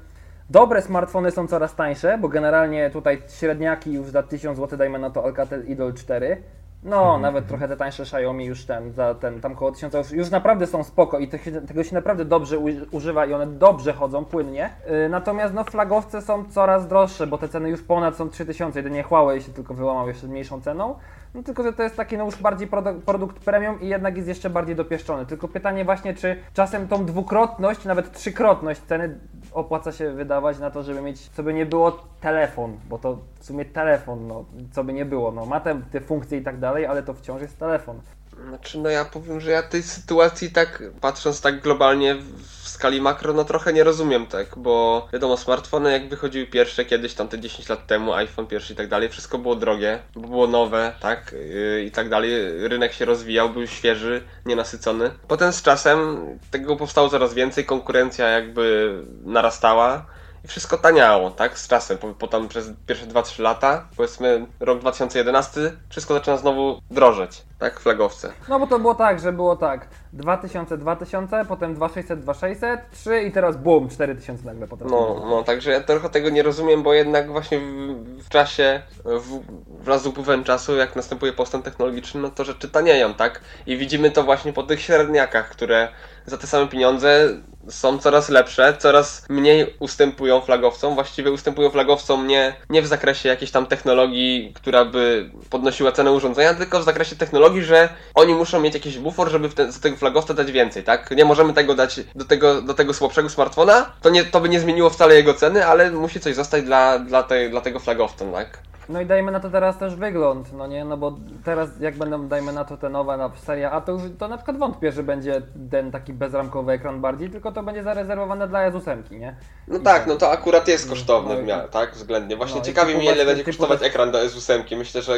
[0.50, 5.10] Dobre smartfony są coraz tańsze, bo generalnie tutaj średniaki już za 1000 zł dajmy na
[5.10, 6.42] to Alcatel Idol 4.
[6.82, 10.30] No, nawet trochę te tańsze Xiaomi już ten, za ten, tam koło 1000 już, już
[10.30, 12.58] naprawdę są spoko i te, tego się naprawdę dobrze
[12.90, 14.70] używa i one dobrze chodzą, płynnie.
[14.90, 19.02] Yy, natomiast no flagowce są coraz droższe, bo te ceny już ponad są 3000, jedynie
[19.02, 20.94] Huawei się tylko wyłamał jeszcze mniejszą ceną.
[21.34, 24.28] No tylko, że to jest taki no już bardziej produkt, produkt premium i jednak jest
[24.28, 25.26] jeszcze bardziej dopieszczony.
[25.26, 29.18] Tylko pytanie właśnie, czy czasem tą dwukrotność, nawet trzykrotność ceny
[29.58, 33.44] opłaca się wydawać na to, żeby mieć, co by nie było telefon, bo to w
[33.44, 36.86] sumie telefon, no, co by nie było, no, ma te, te funkcje i tak dalej,
[36.86, 38.00] ale to wciąż jest telefon.
[38.48, 43.32] Znaczy, no ja powiem, że ja tej sytuacji tak, patrząc tak globalnie w skali makro,
[43.32, 47.68] no trochę nie rozumiem tak, bo wiadomo, smartfony jak wychodziły pierwsze kiedyś, tam te 10
[47.68, 51.84] lat temu, iPhone pierwszy i tak dalej, wszystko było drogie, bo było nowe, tak, yy,
[51.84, 52.30] i tak dalej,
[52.68, 55.10] rynek się rozwijał, był świeży, nienasycony.
[55.28, 56.18] Potem z czasem
[56.50, 60.06] tego powstało coraz więcej, konkurencja jakby narastała,
[60.44, 61.58] i wszystko taniało, tak?
[61.58, 67.42] Z czasem, po, potem przez pierwsze 2-3 lata, powiedzmy rok 2011, wszystko zaczyna znowu drożeć,
[67.58, 67.80] tak?
[67.80, 68.32] Flagowce.
[68.48, 73.32] No bo to było tak, że było tak 2000, 2000, potem 2600, 2600, 3 i
[73.32, 74.88] teraz boom, 4000 nagle potem.
[74.90, 79.40] No, no, także ja trochę tego nie rozumiem, bo jednak właśnie w, w czasie, w,
[79.84, 83.40] wraz z upływem czasu, jak następuje postęp technologiczny, no to rzeczy tanieją, tak?
[83.66, 85.88] I widzimy to właśnie po tych średniakach, które
[86.26, 87.28] za te same pieniądze
[87.68, 93.50] są coraz lepsze, coraz mniej ustępują flagowcom, właściwie ustępują flagowcom nie, nie w zakresie jakiejś
[93.50, 98.74] tam technologii, która by podnosiła cenę urządzenia, tylko w zakresie technologii, że oni muszą mieć
[98.74, 101.10] jakiś bufor, żeby ten, za flagowca dać więcej, tak?
[101.10, 104.60] Nie możemy tego dać do tego, do tego słabszego smartfona, to, nie, to by nie
[104.60, 108.58] zmieniło wcale jego ceny, ale musi coś zostać dla, dla, tej, dla tego flagowca, tak?
[108.88, 111.12] No i dajmy na to teraz też wygląd, no nie, no bo
[111.44, 114.36] teraz jak będą, dajmy na to te nowe na seria A, to już to na
[114.36, 119.16] przykład wątpię, że będzie ten taki bezramkowy ekran bardziej, tylko to będzie zarezerwowane dla Jezusemki,
[119.18, 119.36] nie?
[119.68, 121.92] No I tak, no to akurat jest kosztowne No w miarę, tak?
[121.92, 122.36] Względnie.
[122.36, 124.76] Właśnie No ciekawi mnie, ile będzie kosztować typu- ekran do S8.
[124.76, 125.12] Myślę, że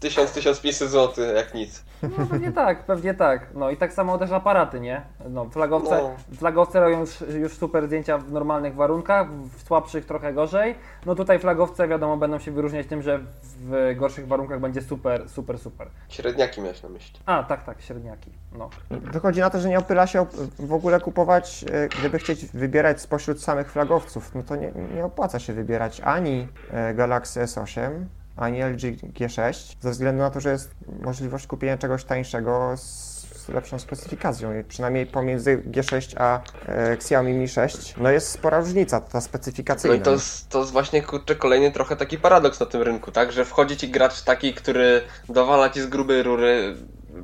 [0.00, 1.84] 1000-1500 zł jak nic.
[2.02, 3.46] No pewnie tak, pewnie tak.
[3.54, 5.02] No i tak samo też aparaty, nie?
[5.28, 6.36] No flagowce, No.
[6.36, 10.74] flagowce robią już, już super zdjęcia w normalnych warunkach, w słabszych trochę gorzej.
[11.06, 13.20] No tutaj flagowce wiadomo będą się wyróżniać tym, że
[13.60, 15.88] w gorszych warunkach będzie super, super, super.
[16.08, 17.20] Średniaki miałeś na myśli.
[17.26, 18.30] A, tak, tak, średniaki.
[18.58, 18.70] No.
[18.90, 20.26] Wychodzi na to, że nie opyla się
[20.58, 25.38] w ogóle kupować, e, gdyby chcieć wybierać spośród samych flagowców, no to nie, nie opłaca
[25.38, 27.90] się wybierać ani e, Galaxy S8,
[28.36, 28.80] ani LG
[29.12, 33.13] G6, ze względu na to, że jest możliwość kupienia czegoś tańszego z
[33.48, 34.50] lepszą specyfikacją.
[34.68, 39.96] Przynajmniej pomiędzy G6 a e, Xiaomi Mi 6, no jest spora różnica, ta No specyfikacyjna.
[39.96, 40.16] i to,
[40.48, 43.32] to jest właśnie kurczę kolejny trochę taki paradoks na tym rynku, tak?
[43.32, 46.76] Że wchodzi ci gracz taki, który dowala ci z grubej rury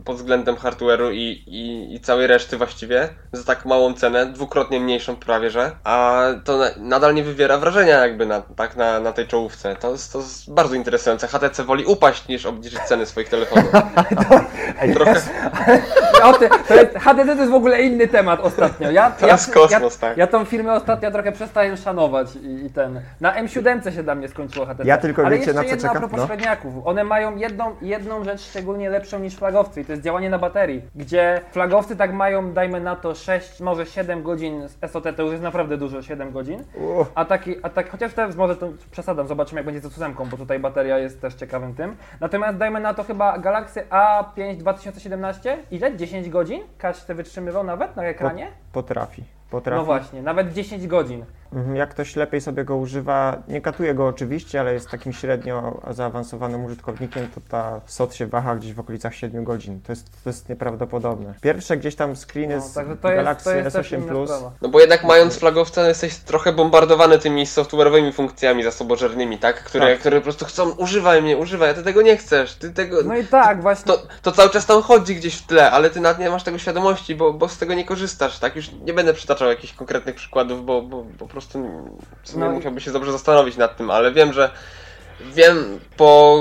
[0.04, 5.16] pod względem hardware'u i, i, i całej reszty właściwie za tak małą cenę, dwukrotnie mniejszą
[5.16, 9.26] prawie, że a to na, nadal nie wywiera wrażenia jakby na, tak na, na tej
[9.26, 9.76] czołówce.
[9.76, 11.26] To jest, to jest bardzo interesujące.
[11.28, 13.70] HTC woli upaść niż obniżyć ceny swoich telefonów.
[14.94, 15.14] Trochę
[16.24, 18.90] O ty, to jest, HDD to jest w ogóle inny temat ostatnio.
[18.90, 20.16] Ja, To jest kosmos, ja, tak.
[20.16, 23.00] Ja tą firmę ostatnio trochę przestaję szanować i, i ten.
[23.20, 24.84] Na M7 się dla mnie skończyło HDD.
[24.84, 25.96] Ja tylko Ale wiecie, jeszcze na co jedno czekam?
[25.96, 26.26] a propos No.
[26.26, 26.86] średniaków.
[26.86, 30.82] One mają jedną, jedną rzecz szczególnie lepszą niż flagowcy i to jest działanie na baterii.
[30.94, 35.30] Gdzie flagowcy tak mają, dajmy na to 6, może 7 godzin z SOT, to już
[35.30, 36.64] jest naprawdę dużo, 7 godzin.
[37.14, 40.36] A taki, a tak, chociaż teraz może to przesadzam, zobaczymy jak będzie z ósemką, bo
[40.36, 41.96] tutaj bateria jest też ciekawym tym.
[42.20, 45.96] Natomiast dajmy na to chyba Galaxy A5 2017, ile?
[45.96, 46.62] 10 godzin?
[46.78, 48.46] Każdy chce wytrzymywał nawet na ekranie?
[48.72, 49.39] Potrafi.
[49.50, 49.78] Potrafi.
[49.78, 51.24] No właśnie, nawet 10 godzin.
[51.52, 55.80] Mhm, Jak ktoś lepiej sobie go używa, nie katuje go oczywiście, ale jest takim średnio
[55.90, 59.80] zaawansowanym użytkownikiem, to ta SOT się waha gdzieś w okolicach 7 godzin.
[59.80, 61.34] To jest, to jest nieprawdopodobne.
[61.40, 64.06] Pierwsze gdzieś tam screeny No, z także to jest, Galaxy to jest też S8 inna
[64.06, 64.30] Plus.
[64.62, 69.64] No bo jednak mając flagowce jesteś trochę bombardowany tymi software'owymi funkcjami zasobożernymi, tak?
[69.64, 69.98] Które, Tak.
[70.00, 72.96] które po prostu chcą używaj mnie, używaj, a ty tego nie chcesz, ty tego...
[73.04, 73.92] No i tak, właśnie.
[73.92, 76.58] To, to cały czas tam chodzi gdzieś w tle, ale ty nawet nie masz tego
[76.58, 78.56] świadomości, bo, bo z tego nie korzystasz, tak?
[78.56, 81.58] Już nie będę przytaczał jakichś konkretnych przykładów, bo, bo, bo po prostu
[82.22, 84.50] w sumie No się dobrze zastanowić nad tym, ale wiem, że
[85.20, 86.38] wiem po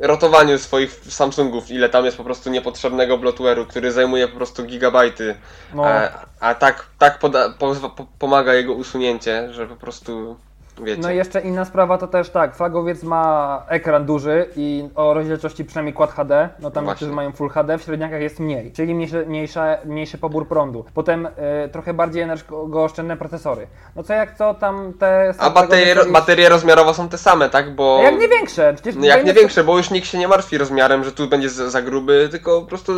[0.00, 5.34] rotowaniu swoich Samsungów, ile tam jest po prostu niepotrzebnego bloatware'u, który zajmuje po prostu gigabajty,
[5.74, 5.86] No.
[5.86, 6.08] a,
[6.40, 10.36] a tak, tak poda, po, po, pomaga jego usunięcie, że po prostu
[10.80, 11.02] wiecie.
[11.02, 15.64] No i jeszcze inna sprawa to też tak, flagowiec ma ekran duży i o rozdzielczości
[15.64, 16.94] przynajmniej Quad HD, no tam Właśnie.
[16.94, 20.84] niektórzy mają Full HD, w średniakach jest mniej, czyli mniejszy, mniejsza, mniejszy pobór prądu.
[20.94, 23.66] Potem e, trochę bardziej energooszczędne procesory.
[23.96, 25.34] No co jak co tam te...
[25.38, 27.74] A baterie, serii- baterie rozmiarowo są te same, tak?
[27.74, 28.02] Bo...
[28.02, 31.04] Jak nie większe, przecież No jak nie większe, bo już nikt się nie martwi rozmiarem,
[31.04, 32.92] że tu będzie za gruby, tylko po prostu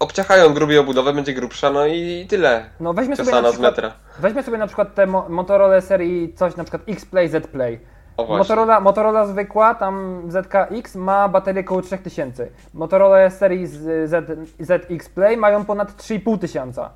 [0.00, 2.64] obciachają grubiej obudowę, będzie grubsza, no i tyle.
[2.80, 3.92] No weźmy sobie, na Ciosana z przykład, metra.
[4.18, 7.74] Weźmy sobie na przykład te Mo- Motorola serii coś, na przykład X-Play, Z-Play.
[7.74, 7.97] O właśnie.
[8.38, 12.48] Motorola, Motorola zwykła, tam ZKX ma baterię około 3000.
[12.74, 14.10] Motorola serii z-
[14.60, 16.90] ZX Play mają ponad 3500 mAh.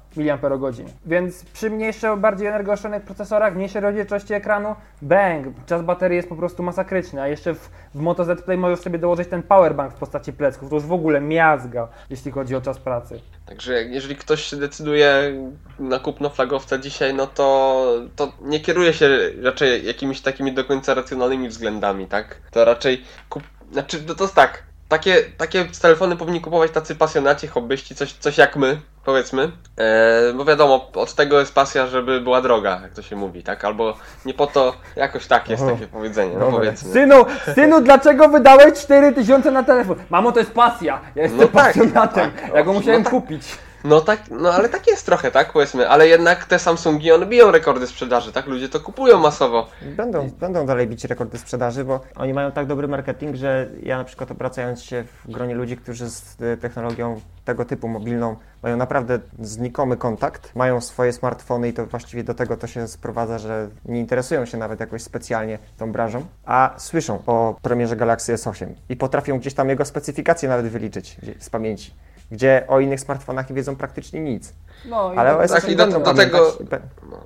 [1.06, 6.62] Więc przy mniejszych, bardziej energooszczędnych procesorach, mniejszej rozdzielczości ekranu, bang, czas baterii jest po prostu
[6.62, 7.22] masakryczny.
[7.22, 10.68] A jeszcze w, w Moto Z Play możesz sobie dołożyć ten powerbank w postaci plecków.
[10.70, 13.20] To już w ogóle miazga, jeśli chodzi o czas pracy.
[13.46, 15.32] Także jeżeli ktoś się decyduje
[15.78, 19.08] na kupno flagowca dzisiaj, no to, to nie kieruje się
[19.42, 21.11] raczej jakimiś takimi do końca racjonalnymi
[21.48, 22.36] względami, tak?
[22.50, 23.42] To raczej kup...
[23.72, 24.62] Znaczy, to, to jest tak.
[24.88, 29.52] Takie, takie telefony powinni kupować tacy pasjonaci, hobbyści, coś, coś jak my, powiedzmy.
[29.78, 33.64] E, bo wiadomo, od tego jest pasja, żeby była droga, jak to się mówi, tak?
[33.64, 36.92] Albo nie po to, jakoś tak jest takie powiedzenie, no powiedzmy.
[36.92, 39.96] Synu, synu, dlaczego wydałeś 4000 na telefon?
[40.10, 41.00] Mamo, to jest pasja.
[41.14, 42.30] Ja jestem No tak, pasjonatem.
[42.30, 43.10] tak, ja go no musiałem tak.
[43.12, 43.42] kupić.
[43.84, 45.52] No tak, no ale tak jest trochę, tak?
[45.52, 48.46] Powiedzmy, ale jednak te Samsungi, one biją rekordy sprzedaży, tak?
[48.46, 49.68] Ludzie to kupują masowo.
[49.82, 54.04] Będą, będą dalej bić rekordy sprzedaży, bo oni mają tak dobry marketing, że ja na
[54.04, 59.18] przykład obracając się w gronie ludzi, którzy z y, technologią tego typu mobilną mają naprawdę
[59.40, 64.00] znikomy kontakt, mają swoje smartfony i to właściwie do tego to się sprowadza, że nie
[64.00, 69.38] interesują się nawet jakoś specjalnie tą branżą, a słyszą o premierze Galaxy S8 i potrafią
[69.38, 71.94] gdzieś tam jego specyfikacje nawet wyliczyć z pamięci,
[72.32, 74.52] gdzie o innych smartfonach nie wiedzą praktycznie nic.
[74.84, 76.52] No, i Ale to- o S8 tak, i do- do tego-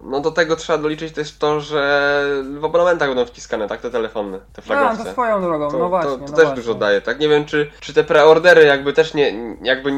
[0.03, 2.23] No, do tego trzeba doliczyć też to, że
[2.61, 3.81] w abonamentach będą wciskane, tak?
[3.81, 5.05] Te telefony, te A, flagowce.
[5.05, 6.11] to swoją drogą, To, no właśnie.
[6.11, 6.55] to, to no też właśnie.
[6.57, 7.19] dużo daje, tak?
[7.21, 9.93] Nie wiem, czy, czy te preordery jakby też nie, jakby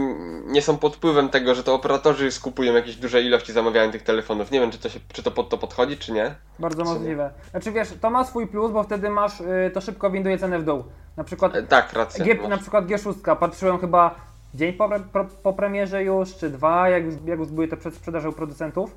[0.46, 4.50] nie są pod wpływem tego, że to operatorzy skupują jakieś duże ilości zamawiają tych telefonów.
[4.50, 6.34] Nie wiem, czy to, się, czy to pod to podchodzi, czy nie.
[6.58, 6.94] Bardzo Czy nie?
[6.94, 7.30] możliwe.
[7.50, 10.64] Znaczy wiesz, to ma swój plus, bo wtedy masz, y, to szybko winduje cenę w
[10.64, 10.84] dół.
[11.16, 12.24] Na przykład, E, Tak, racja.
[12.24, 14.14] G, na przykład G6, patrzyłem chyba
[14.54, 14.90] dzień po,
[15.42, 18.96] po premierze już, czy dwa, jak już, jak już były te przedsprzedaże u producentów.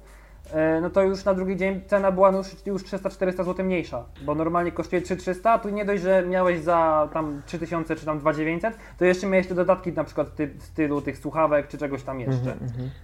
[0.54, 4.36] E, No to już na drugi dzień cena była już, już 300-400 zł mniejsza, bo
[4.36, 8.80] normalnie kosztuje 3300, a tu nie dość, że miałeś za tam 3000 czy tam 2900,
[8.98, 12.20] to jeszcze miałeś te dodatki na przykład ty, w stylu tych słuchawek czy czegoś tam
[12.20, 12.56] jeszcze.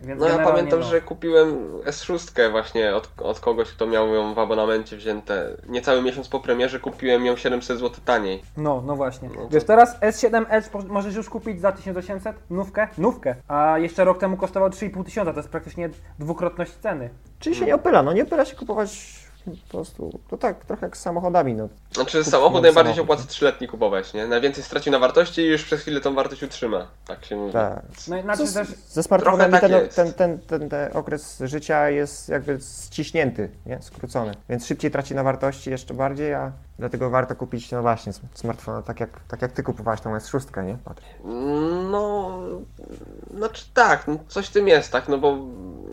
[0.03, 0.85] Więc No ja pamiętam, no.
[0.85, 5.57] że kupiłem S6 właśnie od, od kogoś, kto miał ją w abonamencie wzięte.
[5.69, 8.41] Niecały miesiąc po premierze kupiłem ją 700 zł taniej.
[8.57, 9.29] No, no właśnie.
[9.29, 14.05] No to- Wiesz, teraz S7 Edge możesz już kupić za 1800, nówkę, nówkę, a jeszcze
[14.05, 17.09] rok temu kosztował 3,5 tysiąca, to jest praktycznie dwukrotność ceny.
[17.39, 20.97] Czyli się nie opyla, no nie opyla się kupować po prostu, to tak, trochę jak
[20.97, 21.69] z samochodami, no.
[21.97, 24.27] Znaczy samochód najbardziej się opłaca trzyletni kupować, nie?
[24.27, 26.87] Najwięcej straci na wartości i już przez chwilę tą wartość utrzyma.
[27.07, 27.53] Tak się mówi.
[27.53, 27.81] Tak.
[28.07, 32.29] No znaczy też, ze smartfonami Trochę tak ten, ten, ten, ten, ten okres życia jest
[32.29, 33.81] jakby ściśnięty, nie?
[33.81, 38.81] skrócony, więc szybciej traci na wartości jeszcze bardziej, a dlatego warto kupić, no właśnie, smartfona
[38.81, 40.77] tak jak, tak jak ty kupowałeś tą S6, nie?
[40.85, 41.07] Patryk?
[41.91, 42.39] No,
[43.37, 45.37] znaczy tak, no coś w tym jest, tak, no bo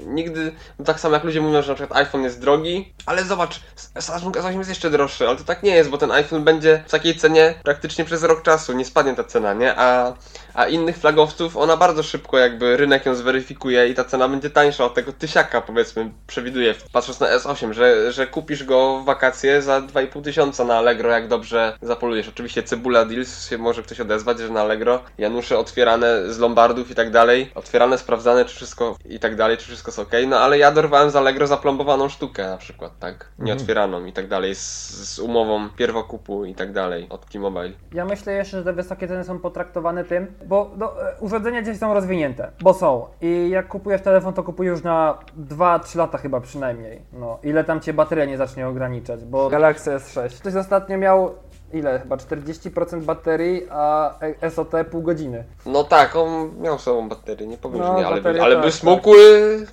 [0.07, 3.61] nigdy, no tak samo jak ludzie mówią, że na przykład iPhone jest drogi, ale zobacz,
[3.99, 6.91] Samsung S8 jest jeszcze droższy, ale to tak nie jest, bo ten iPhone będzie w
[6.91, 10.13] takiej cenie praktycznie przez rok czasu, nie spadnie ta cena, nie, a,
[10.55, 14.85] a innych flagowców, ona bardzo szybko jakby rynek ją zweryfikuje i ta cena będzie tańsza
[14.85, 19.81] od tego tysiaka, powiedzmy, przewiduje, patrząc na S8, że, że kupisz go w wakacje za
[19.81, 22.29] 2,5 tysiąca na Allegro, jak dobrze zapolujesz.
[22.29, 26.95] Oczywiście Cebula Deals się może ktoś odezwać, że na Allegro Janusze otwierane z lombardów i
[26.95, 30.59] tak dalej, otwierane, sprawdzane, czy wszystko i tak dalej, czy wszystko jest ok, no ale
[30.59, 35.19] ja dorwałem z Allegro zaplombowaną sztukę na przykład, tak, nieotwieraną i tak dalej, z, z
[35.19, 37.73] umową pierwokupu i tak dalej od T-Mobile.
[37.93, 41.79] ja myślę jeszcze, że te wysokie ceny są potraktowane tym, bo no, e, urządzenia dzisiaj
[41.79, 43.07] są rozwinięte, bo są.
[43.21, 47.03] I jak kupujesz telefon, to kupujesz już na 2-3 lata chyba przynajmniej.
[47.13, 50.41] No, ile tam cię bateria nie zacznie ograniczać, bo Galaxy S6.
[50.41, 51.31] Ktoś ostatnio miał
[51.75, 51.99] ile?
[52.01, 54.15] Chyba 40% baterii, a
[54.51, 55.45] SOT pół godziny.
[55.67, 58.65] No tak, on miał sobą baterię, nie powiem, No, że nie, ale, by, ale tak,
[58.65, 58.75] by tak.
[58.75, 59.19] smukły,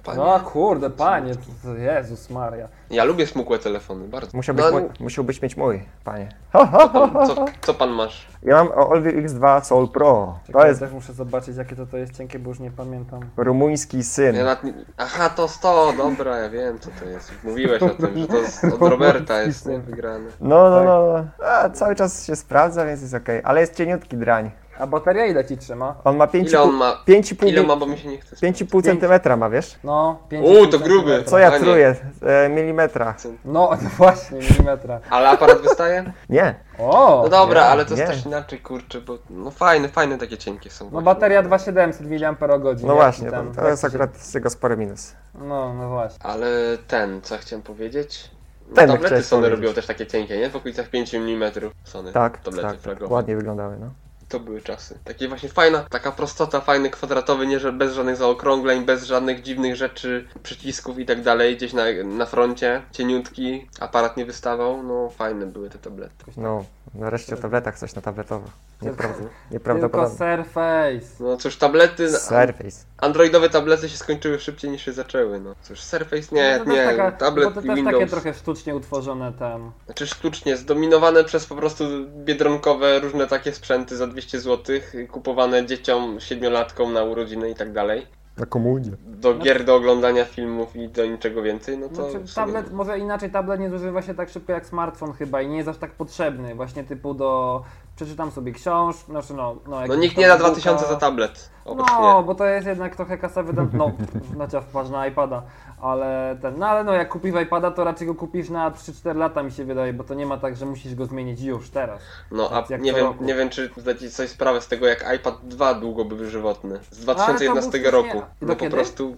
[0.03, 0.17] panie.
[0.17, 1.33] No kurde, panie,
[1.63, 2.67] to- Jezus Maria.
[2.89, 4.37] Ja lubię smukłe telefony, bardzo.
[4.37, 6.29] Musiałbyś, no, mój, musiałbyś mieć mój, panie.
[6.53, 6.89] Ho, ho,
[7.27, 8.27] co, co pan masz?
[8.43, 11.97] Ja mam Olvi X2 Soul Pro, to Czekaj, jest też muszę zobaczyć, jakie to, to
[11.97, 13.19] jest cienkie, bo już nie pamiętam.
[13.37, 14.35] rumuński syn.
[14.35, 14.73] Ja nie...
[14.97, 17.31] Aha, to 100, dobra, ja wiem co to jest.
[17.43, 20.29] Mówiłeś o tym, że to z, od Roberta jest nie, wygrane.
[20.41, 20.85] No, no, Tak.
[20.85, 21.45] no, no.
[21.47, 24.51] A, cały czas się sprawdza, więc jest okej, ale jest cieniutki drań.
[24.79, 25.95] A bateria ile ci trzyma?
[26.03, 27.03] On ma 5,5 Ile on ma?
[27.07, 28.35] 5,5 Ile ma, bo mi się nie chce.
[28.35, 29.79] 5,5 centymetra ma, wiesz?
[29.83, 31.23] No, 5 Uuu, to gruby.
[31.25, 31.63] Co ja Panie.
[31.63, 31.95] truję?
[32.21, 33.15] E, milimetra.
[33.45, 34.99] No, no właśnie, milimetra.
[35.09, 36.13] Ale aparat wystaje?
[36.29, 36.55] Nie.
[36.79, 37.21] O!
[37.23, 38.15] No dobra, nie, ale to jest nie.
[38.15, 40.85] też inaczej, kurczę, bo no fajne, fajne takie cienkie są.
[40.85, 41.05] No właśnie.
[41.05, 42.83] bateria 2700 mAh.
[42.83, 45.15] No właśnie, to, to jest akurat z jego spory minus.
[45.35, 46.25] No, no właśnie.
[46.25, 46.47] Ale
[46.87, 48.31] ten, co chciałem powiedzieć?
[48.71, 49.61] No, Ten tablety Sony powiedzieć.
[49.61, 50.49] robią też takie cienkie, nie?
[50.49, 51.51] W okolicach 5 mm
[51.83, 52.11] Sony.
[52.11, 53.89] Tak, Tablety tak, tak, ładnie wyglądały, no.
[54.29, 54.99] To były czasy.
[55.03, 60.27] Takie właśnie fajna, taka prostota, fajny kwadratowy, nie, bez żadnych zaokrągleń, bez żadnych dziwnych rzeczy,
[60.43, 65.69] przycisków i tak dalej, gdzieś na, na froncie, cieniutki, aparat nie wystawał, no fajne były
[65.69, 66.25] te tablety.
[66.37, 68.47] No, nareszcie o tabletach coś na tabletowo.
[68.81, 70.09] Nieprawda, Tylko nieprawdopodobne.
[70.17, 71.23] Surface.
[71.23, 72.85] No cóż, tablety, Surface.
[72.97, 75.55] androidowe tablety się skończyły szybciej niż się zaczęły, no.
[75.61, 77.93] Cóż, Surface nie, No nie, taka, tablet bo to też Windows.
[77.95, 79.71] takie trochę sztucznie utworzone tam.
[79.85, 81.83] Znaczy sztucznie, zdominowane przez po prostu
[82.25, 84.75] biedronkowe różne takie sprzęty za 200 zł,
[85.11, 88.07] kupowane dzieciom, siedmiolatkom na urodziny i tak dalej.
[88.37, 88.91] Na komunie.
[89.07, 92.11] Do gier, do oglądania filmów i do niczego więcej, no to...
[92.11, 95.57] Znaczy, tablet, może inaczej, tablet nie zużywa się tak szybko jak smartfon chyba i nie
[95.57, 97.63] jest aż tak potrzebny, właśnie typu do...
[98.01, 99.55] Przeczytam sobie książ, znaczy no...
[99.67, 100.51] No, No nikt nie da e-booka.
[100.51, 101.49] 2000 za tablet.
[101.65, 103.65] No, bo to jest jednak trochę kasa wyda...
[103.73, 103.91] No,
[104.35, 105.43] znaczy masz na iPada,
[105.81, 106.59] ale ten...
[106.59, 109.65] No ale no, jak kupisz iPada, to raczej go kupisz na 3-4 lata mi się
[109.65, 112.01] wydaje, bo to nie ma tak, że musisz go zmienić już, teraz.
[112.31, 113.23] No a Tak nie wiem, roku.
[113.23, 116.79] nie wiem, czy zdajecie sobie sprawę z tego, jak iPad 2 długo był żywotny.
[116.91, 118.21] Z Ale to 2011 był roku.
[118.41, 119.15] do No po prostu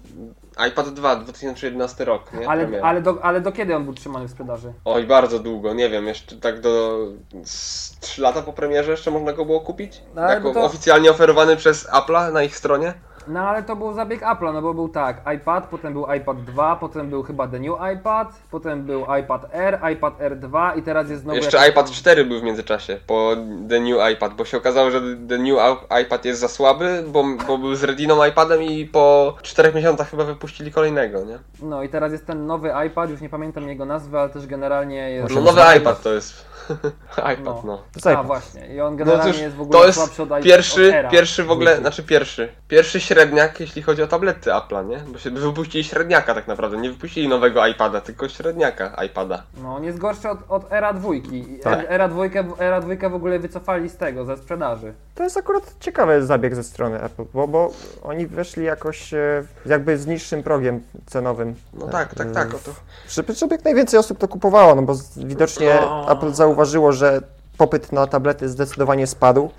[0.67, 2.49] iPad 2, 2011 rok, nie?
[2.49, 2.87] Ale, Premiera.
[2.87, 4.73] ale, do, ale do kiedy on był trzymany w sprzedaży?
[4.85, 6.97] Oj, bardzo długo, nie wiem, jeszcze tak do
[7.43, 10.01] z 3 lata po premierze jeszcze można go było kupić?
[10.15, 12.93] No, bo to- oficjalnie oferowany przez Apple'a na ich stronie?
[13.27, 16.75] No ale to był zabieg Apple'a, no bo był tak, iPad, potem był iPad 2,
[16.75, 21.09] potem był chyba The New iPad, potem był iPad Air, iPad Air 2 i teraz
[21.09, 23.35] jest znowu Jeszcze jakiś iPad tam- 4 był w międzyczasie, po
[23.69, 25.57] The New iPad, bo się okazało, że The New
[26.01, 30.23] iPad jest za słaby, bo, bo był z Retiną iPadem i po 4 miesiącach chyba
[30.23, 31.39] wypuścili kolejnego, nie?
[31.61, 35.09] No i teraz jest ten nowy iPad, już nie pamiętam jego nazwy, ale też generalnie
[35.09, 35.35] jest...
[35.35, 36.52] No nowy iPad to jest.
[37.17, 37.61] iPad, No.
[37.65, 37.77] no.
[37.77, 38.25] To jest A iPad.
[38.25, 41.11] właśnie, i on No generalnie cóż, jest w ogóle to jest słabszy od pierwszy, od
[41.11, 44.97] pierwszy w ogóle, znaczy pierwszy, pierwszy średniak, jeśli chodzi o tablety Apple'a, nie?
[44.97, 49.43] Bo się wypuścili średniaka tak naprawdę, nie wypuścili nowego iPada, tylko średniaka iPada.
[49.63, 51.13] No on jest gorszy od, od Era 2.
[51.13, 51.85] I Tak.
[51.89, 52.23] Era 2,
[52.59, 54.93] Era 2 w ogóle wycofali z tego, ze sprzedaży.
[55.15, 57.71] To jest akurat ciekawy zabieg ze strony Apple, bo, bo
[58.03, 61.55] oni weszli jakoś e, jakby z niższym progiem cenowym.
[61.73, 62.71] No tak, tak, tak, o to.
[63.09, 66.11] Żeby, żeby jak najwięcej osób to kupowało, no bo widocznie No.
[66.11, 67.21] Apple zauważyło, że
[67.57, 69.49] popyt na tablety zdecydowanie spadł,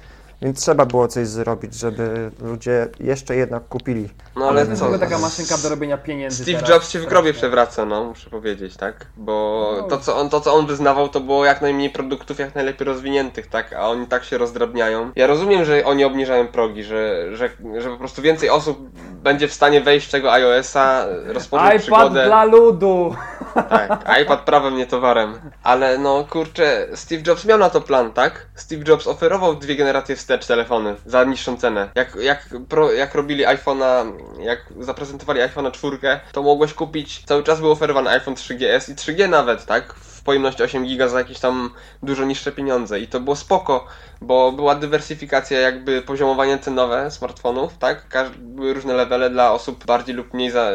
[0.42, 4.08] więc trzeba było coś zrobić, żeby ludzie jeszcze jednak kupili.
[4.36, 4.84] No Ale ale to jest w co?
[4.86, 6.70] ogóle taka maszynka do robienia pieniędzy Steve teraz.
[6.70, 7.32] Jobs się w grobie Strasznie.
[7.40, 9.06] przewraca, no, muszę powiedzieć, tak?
[9.16, 9.88] Bo No.
[9.88, 13.46] to co, on, to, co on wyznawał, to było jak najmniej produktów, jak najlepiej rozwiniętych,
[13.46, 13.72] tak?
[13.72, 15.10] A oni tak się rozdrabniają.
[15.16, 18.78] Ja rozumiem, że oni obniżają progi, że, że, że po prostu więcej osób
[19.22, 22.24] będzie w stanie wejść w tego iOS-a, rozpocząć iPad przygodę.
[22.26, 23.14] dla ludu!
[23.54, 25.34] Tak, iPad prawem, nie towarem.
[25.62, 28.46] Ale no kurczę, Steve Jobs miał na to plan, tak?
[28.54, 31.90] Steve Jobs oferował dwie generacje wstecz telefony za niższą cenę.
[31.94, 35.98] Jak, jak, pro, jak robili iPhone'a, jak zaprezentowali iPhone'a 4,
[36.32, 39.94] to mogłeś kupić, cały czas był oferowany iPhone 3GS i 3G nawet, tak?
[40.24, 41.70] W pojemności 8 GB za jakieś tam
[42.02, 43.86] dużo niższe pieniądze i to było spoko,
[44.20, 48.08] bo była dywersyfikacja jakby poziomowanie cenowe smartfonów, tak?
[48.08, 50.70] Każ- były różne levele dla osób bardziej lub mniej za,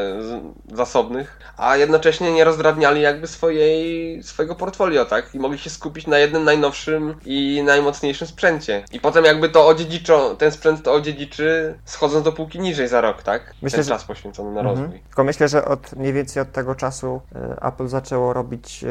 [0.74, 5.36] zasobnych, a jednocześnie nie rozdrabniali jakby swojej, swojego portfolio, tak?
[5.36, 8.84] I mogli się skupić na jednym najnowszym i najmocniejszym sprzęcie.
[8.92, 13.24] I potem jakby to odziedziczą, ten sprzęt to odziedziczy, schodząc do półki niżej za rok,
[13.24, 13.54] tak?
[13.62, 14.78] Myślę, ten że- czas poświęcony na Mhm.
[14.80, 15.00] rozwój.
[15.08, 18.88] Tylko myślę, że od mniej więcej od tego czasu e, Apple zaczęło robić e,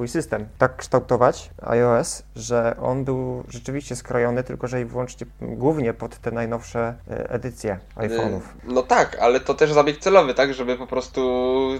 [0.00, 5.94] swój system, tak kształtować iOS, że on był rzeczywiście skrojony tylko, że i wyłącznie głównie
[5.94, 8.38] pod te najnowsze e, edycje iPhone'ów.
[8.38, 10.54] Y, No tak, ale to też zabieg celowy, tak?
[10.54, 11.20] Żeby po prostu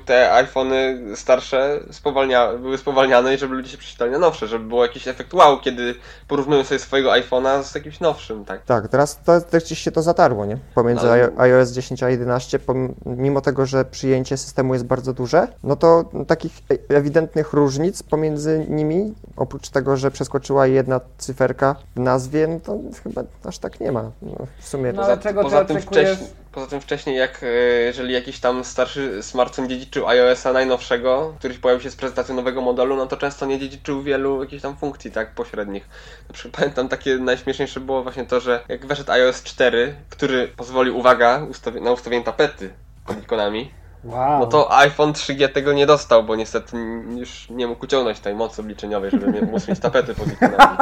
[0.05, 4.83] te iPhony starsze spowalnia, były spowalniane i żeby ludzie się przeczytali na nowsze, żeby było
[4.83, 5.95] jakiś efekt wow, kiedy
[6.29, 8.65] porównują sobie swojego iPhone'a z jakimś nowszym, tak?
[8.65, 10.59] Tak, teraz to, też gdzieś się to zatarło, nie?
[10.75, 15.13] Pomiędzy No, ale- iOS 10 a 11, pom- mimo tego, że przyjęcie systemu jest bardzo
[15.13, 21.77] duże, no to takich e- ewidentnych różnic pomiędzy nimi, oprócz tego, że przeskoczyła jedna cyferka
[21.97, 24.11] w nazwie, no to chyba aż tak nie ma.
[24.23, 25.17] No, w sumie No, to...
[25.17, 27.47] ty poza, tym wcześniej, poza tym wcześniej, jak e,
[27.81, 32.97] jeżeli jakiś tam starszy smartfon dziedziczył iOS-a najnowszego, któryś pojawił się z prezentacją nowego modelu,
[32.97, 35.89] no to często nie dziedziczył wielu jakichś tam funkcji, tak, pośrednich.
[36.29, 40.99] Na przykład pamiętam takie najśmieszniejsze było właśnie to, że jak wyszedł iOS 4, który pozwolił,
[40.99, 42.71] uwaga, ustawi- na ustawienie tapety
[43.07, 43.71] pod ikonami,
[44.05, 44.41] Wow.
[44.41, 46.77] no to iPhone 3G tego nie dostał, bo niestety
[47.17, 50.77] już nie mógł uciągnąć tej mocy obliczeniowej, żeby mie- móc mieć tapety pod ikonami.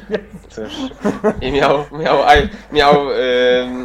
[0.50, 0.72] Cóż.
[1.40, 2.94] I miał, miał, i- miał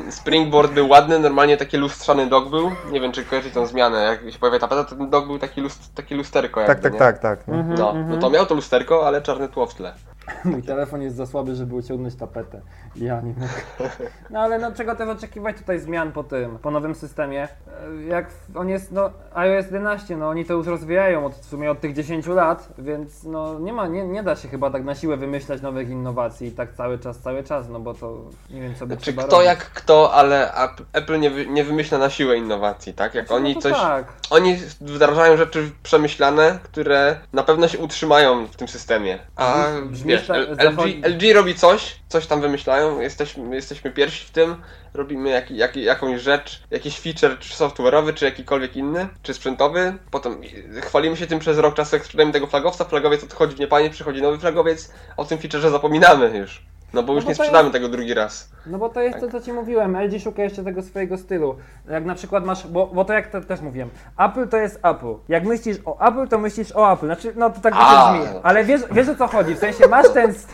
[0.10, 2.72] Springboard był ładny, normalnie taki lustrzany dog był.
[2.92, 4.02] Nie wiem, czy kojarzycie tą zmianę.
[4.24, 6.94] Jak się pojawia tapeta, to ten dog był taki, lust, taki lusterko Tak, jakby, tak,
[6.94, 7.00] nie?
[7.00, 7.48] tak, tak.
[7.48, 7.54] No.
[7.56, 8.10] Mhm, No, mhm.
[8.10, 9.94] no to miał to lusterko, ale czarne tło w tle.
[10.46, 12.62] Mój telefon jest za słaby, żeby uciągnąć tapetę.
[12.96, 13.90] Ja nie mogę.
[14.30, 17.44] No ale no czego też oczekiwać tutaj zmian po tym, po nowym systemie?
[17.44, 21.72] E, Jak on jest, no iOS 11, no oni to już rozwijają od, w sumie
[21.72, 24.96] od tych 10 lat, więc no nie ma, nie, nie da się chyba tak na
[24.96, 28.18] siłę wymyślać nowych innowacji tak cały czas, cały czas, no bo to
[28.50, 29.48] nie wiem co by Czy trzeba kto robić.
[29.48, 33.16] jak kto, ale App- Apple nie, wy, nie wymyśla na siłę innowacji, tak?
[33.16, 33.72] Jak No oni to coś.
[33.74, 34.06] Tak.
[34.30, 39.20] Oni wdrażają rzeczy przemyślane, które na pewno się utrzymają w tym systemie.
[39.36, 44.56] A Brzmi wiesz, LG, LG robi coś, coś tam wymyślają, jesteśmy, jesteśmy pierwsi w tym,
[44.94, 50.42] robimy jak, jak, jakąś rzecz, jakiś feature, czy software'owy, czy jakikolwiek inny, czy sprzętowy, potem
[50.82, 54.22] chwalimy się tym przez rok czasu, jak sprzedajemy tego flagowca, flagowiec odchodzi w niepanie, przychodzi
[54.22, 56.66] nowy flagowiec, o tym featureze zapominamy już.
[56.96, 58.50] No bo już bo nie to sprzedamy tego drugi raz.
[58.68, 59.98] No bo to jest to, co ci mówiłem.
[59.98, 61.56] LG szuka jeszcze tego swojego stylu.
[61.90, 63.90] Jak na przykład masz, bo, bo to jak te, też mówiłem,
[64.20, 65.14] Apple to jest Apple.
[65.30, 67.06] Jak myślisz o Apple, to myślisz o Apple.
[67.08, 68.14] Znaczy, no to tak A.
[68.14, 68.40] to brzmi.
[68.44, 69.56] Ale wiesz, wiesz o co chodzi?
[69.56, 70.34] W sensie masz ten.
[70.34, 70.54] st-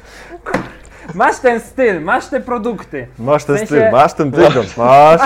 [1.16, 3.08] Masz ten styl, masz te produkty.
[3.20, 5.22] Masz ten W sensie- styl, masz ten wygląd, masz,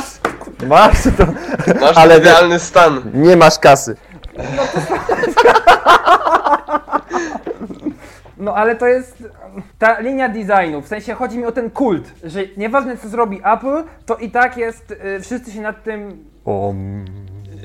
[0.68, 1.26] masz to,
[1.82, 3.01] Masz Ale- idealny stan.
[3.13, 3.95] nie masz kasy.
[4.38, 4.43] No
[8.54, 9.24] ale to jest
[9.80, 13.84] ta linia designu, w sensie chodzi mi o ten kult, że nieważne co zrobi Apple,
[14.06, 17.06] to i tak jest, y, wszyscy się nad tym Um,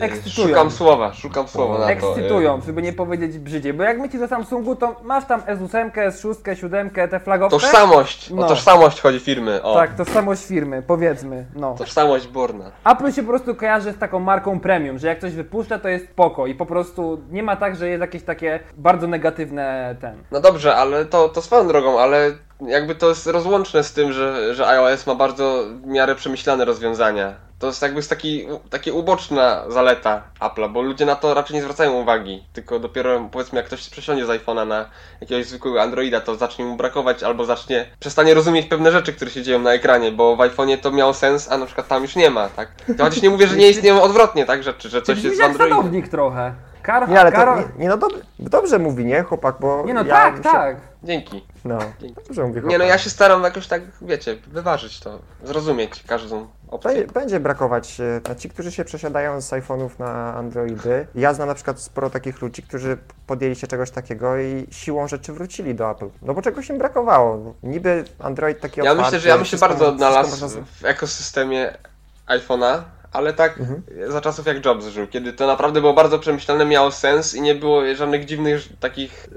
[0.01, 0.49] ekscytują.
[0.49, 1.91] Szukam słowa, szukam słowa na to.
[1.91, 6.55] Ekscytują, żeby nie powiedzieć brzydziej, bo jak myślisz o Samsungu, to masz tam S8, S6,
[6.55, 7.57] 7, te flagowce.
[7.57, 8.43] Tożsamość, No.
[8.45, 9.63] o tożsamość chodzi firmy.
[9.63, 11.75] O, Tak, tożsamość firmy, powiedzmy, no.
[11.79, 12.71] tożsamość Borna.
[12.85, 16.05] Apple się po prostu kojarzy z taką marką premium, że jak coś wypuszcza, to jest
[16.11, 20.15] spoko i po prostu nie ma tak, że jest jakieś takie bardzo negatywne ten.
[20.31, 22.31] No dobrze, ale to, to swoją drogą, ale
[22.67, 27.35] jakby to jest rozłączne z tym, że, że iOS ma bardzo w miarę przemyślane rozwiązania.
[27.61, 31.93] To jest jakby taki, takie uboczna zaleta Apple'a, bo ludzie na to raczej nie zwracają
[31.93, 32.45] uwagi.
[32.53, 34.87] Tylko dopiero powiedzmy jak ktoś przesiądzie z iPhone'a na
[35.21, 39.43] jakiegoś zwykłego Androida, to zacznie mu brakować albo zacznie, przestanie rozumieć pewne rzeczy, które się
[39.43, 42.31] dzieją na ekranie, bo w iPhone'ie to miało sens, a na przykład tam już nie
[42.31, 42.69] ma, tak?
[42.97, 44.63] To chociaż nie mówię, że nie istnieją odwrotnie, tak?
[44.63, 45.75] Rzeczy, że coś jest Androidzie.
[45.75, 46.55] sadownik trochę.
[46.83, 47.59] Kar, nie, ale to, Karol...
[47.59, 50.77] nie, nie no dobrze, dobrze mówi, nie chłopak, bo Nie no, ja tak, się, tak.
[51.03, 51.45] Dzięki.
[51.65, 51.79] No,
[52.27, 52.71] dobrze mówi chłopak.
[52.71, 56.91] Nie no, ja się staram jakoś tak, wiecie, wyważyć to, zrozumieć każdą opcję.
[56.91, 58.01] Będzie, będzie brakować
[58.31, 61.07] e, ci, którzy się przesiadają z iPhone'ów na Androidy.
[61.15, 65.33] Ja znam na przykład sporo takich ludzi, którzy podjęli się czegoś takiego i siłą rzeczy
[65.33, 66.09] wrócili do Apple.
[66.23, 67.55] No bo czegoś im brakowało.
[67.63, 71.79] Niby Android taki Ja otwarty, myślę, że ja bym się bardzo odnalazł w ekosystemie
[72.27, 72.83] iPhone'a,
[73.13, 73.83] ale tak Mhm.
[74.09, 77.55] za czasów jak Jobs żył, kiedy to naprawdę było bardzo przemyślane, miało sens i nie
[77.55, 79.29] było żadnych dziwnych takich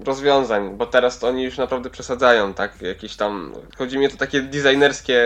[0.00, 2.82] e, rozwiązań, bo teraz to oni już naprawdę przesadzają, tak?
[2.82, 5.18] Jakieś tam, chodzi mi o to takie designerskie,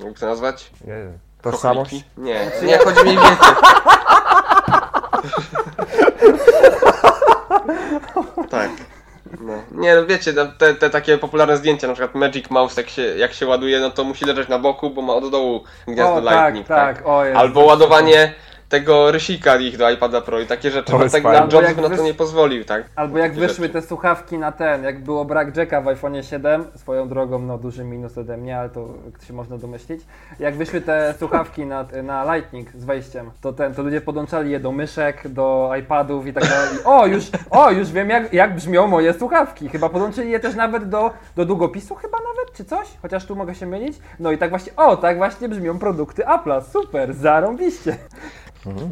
[0.00, 0.70] e, jak to nazwać?
[0.80, 1.18] Nie wiem.
[1.42, 2.04] Tożsamość?
[2.16, 3.36] Nie, nie, chodzi mi, wiecie.
[8.50, 8.70] tak.
[9.40, 9.52] No.
[9.72, 13.02] Nie, no wiecie, no, te, te takie popularne zdjęcia, na przykład Magic Mouse, jak się,
[13.02, 16.22] jak się ładuje, no to musi leżeć na boku, bo ma od dołu gniazdo O,
[16.22, 17.38] tak, Lightning, tak, o Jezu.
[17.38, 18.34] Albo ładowanie
[18.68, 21.40] tego rysika ich do iPada Pro i takie rzeczy, bo tak fajne.
[21.40, 22.84] Jobs na jak to nie pozwolił, tak?
[22.96, 23.68] Albo jak wyszły rzeczy.
[23.68, 27.84] te słuchawki na ten, jak było brak jacka w iPhone 7, swoją drogą, no duży
[27.84, 28.88] minus ode mnie, ale to
[29.26, 30.00] się można domyślić.
[30.38, 34.60] Jak wyszły te słuchawki na, na Lightning z wejściem, to ten, to ludzie podłączali je
[34.60, 36.68] do myszek, do iPadów i tak dalej.
[36.76, 39.68] I, o, już, o, już wiem jak, jak brzmią moje słuchawki.
[39.68, 42.88] Chyba podłączyli je też nawet do, do długopisu chyba nawet, czy coś?
[43.02, 43.98] Chociaż tu mogę się mylić.
[44.20, 46.62] No i tak właśnie, o, tak właśnie brzmią produkty Apple'a.
[46.72, 47.96] Super, zarąbiście.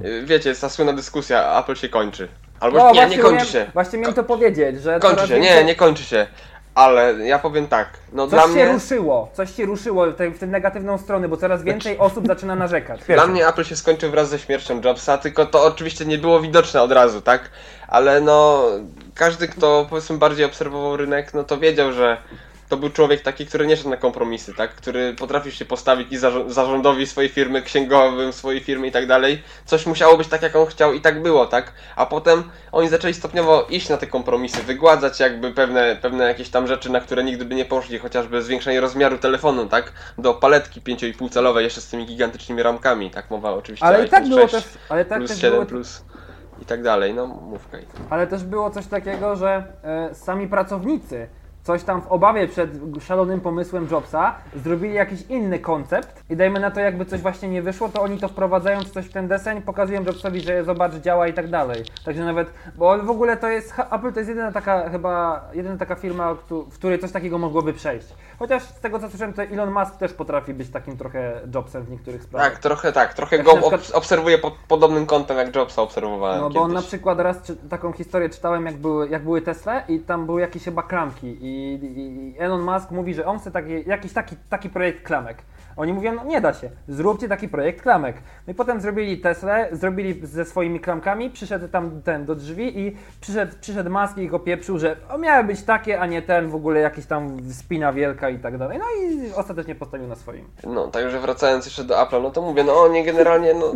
[0.04, 2.28] Y, Wiecie, jest ta słynna dyskusja, Apple się kończy.
[2.60, 3.66] Albo No, nie, nie kończy miałem, się.
[3.74, 6.26] Właśnie miałem to powiedzieć, że Kończy się, nie, nie kończy się.
[6.74, 8.72] Ale ja powiem tak, no Coś dla się mnie...
[8.72, 12.54] ruszyło, coś się ruszyło w tę, w tę negatywną stronę, bo coraz więcej osób zaczyna
[12.54, 13.00] narzekać.
[13.08, 16.82] Dla mnie Apple się skończył wraz ze śmiercią Jobsa, tylko to oczywiście nie było widoczne
[16.82, 17.50] od razu, tak?
[17.88, 18.62] Ale no,
[19.14, 22.16] każdy, kto powiedzmy bardziej obserwował rynek, no to wiedział, że
[22.68, 24.74] to był człowiek taki, który nie szedł na kompromisy, tak?
[24.74, 29.42] Który potrafił się postawić i zarzo- zarządowi swojej firmy, księgowym swojej firmy i tak dalej.
[29.64, 31.72] Coś musiało być tak, jak on chciał i tak było, tak?
[31.96, 32.42] A potem
[32.72, 37.00] oni zaczęli stopniowo iść na te kompromisy, wygładzać jakby pewne, pewne jakieś tam rzeczy, na
[37.00, 39.92] które nigdy by nie poszli, chociażby zwiększenie rozmiaru telefonu, tak?
[40.18, 43.30] Do paletki 5,5 calowej jeszcze z tymi gigantycznymi ramkami, tak?
[43.30, 45.66] Mowa oczywiście Ale i tak iPhone było 6 też, ale tak plus też 7 było,
[45.66, 46.04] plus
[46.62, 47.78] i tak dalej, no mówka.
[48.10, 51.28] ale też było coś takiego, że e, sami pracownicy
[51.66, 56.70] coś tam w obawie przed szalonym pomysłem Jobsa, zrobili jakiś inny koncept i dajmy na
[56.70, 60.04] to, jakby coś właśnie nie wyszło, to oni to wprowadzając coś w ten deseń, pokazują
[60.04, 61.84] Jobsowi, że zobacz, działa i tak dalej.
[62.04, 65.94] Także nawet, bo w ogóle to jest, Apple to jest jedyna taka, chyba, jedyna taka
[65.94, 68.14] firma, w której coś takiego mogłoby przejść.
[68.38, 71.90] Chociaż z tego co słyszałem, to Elon Musk też potrafi być takim trochę Jobsem w
[71.90, 72.50] niektórych sprawach.
[72.52, 76.38] Tak, trochę tak, trochę Jak go przykład- ob- obserwuję pod podobnym kątem jak Jobsa obserwowałem
[76.40, 76.62] No bo kiedyś.
[76.64, 80.26] on na przykład raz czy, taką historię czytałem, jak były, jak były Tesla i tam
[80.26, 81.98] były jakieś chyba klamki i, i,
[82.32, 85.38] i Elon Musk mówi, że on chce taki, jakiś taki, taki projekt klamek.
[85.76, 88.16] Oni mówią, no nie da się, zróbcie taki projekt klamek.
[88.46, 92.96] No i potem zrobili Tesla, zrobili ze swoimi klamkami, przyszedł tam ten do drzwi i
[93.20, 96.54] przyszedł, przyszedł Musk i go pieprzył, że o, miały być takie, a nie ten, w
[96.54, 98.78] ogóle jakiś tam spina wielka i tak dalej.
[98.78, 100.44] No i ostatecznie postawił na swoim.
[100.64, 103.72] No, także wracając jeszcze do Apple'a, no to mówię, no oni generalnie, no...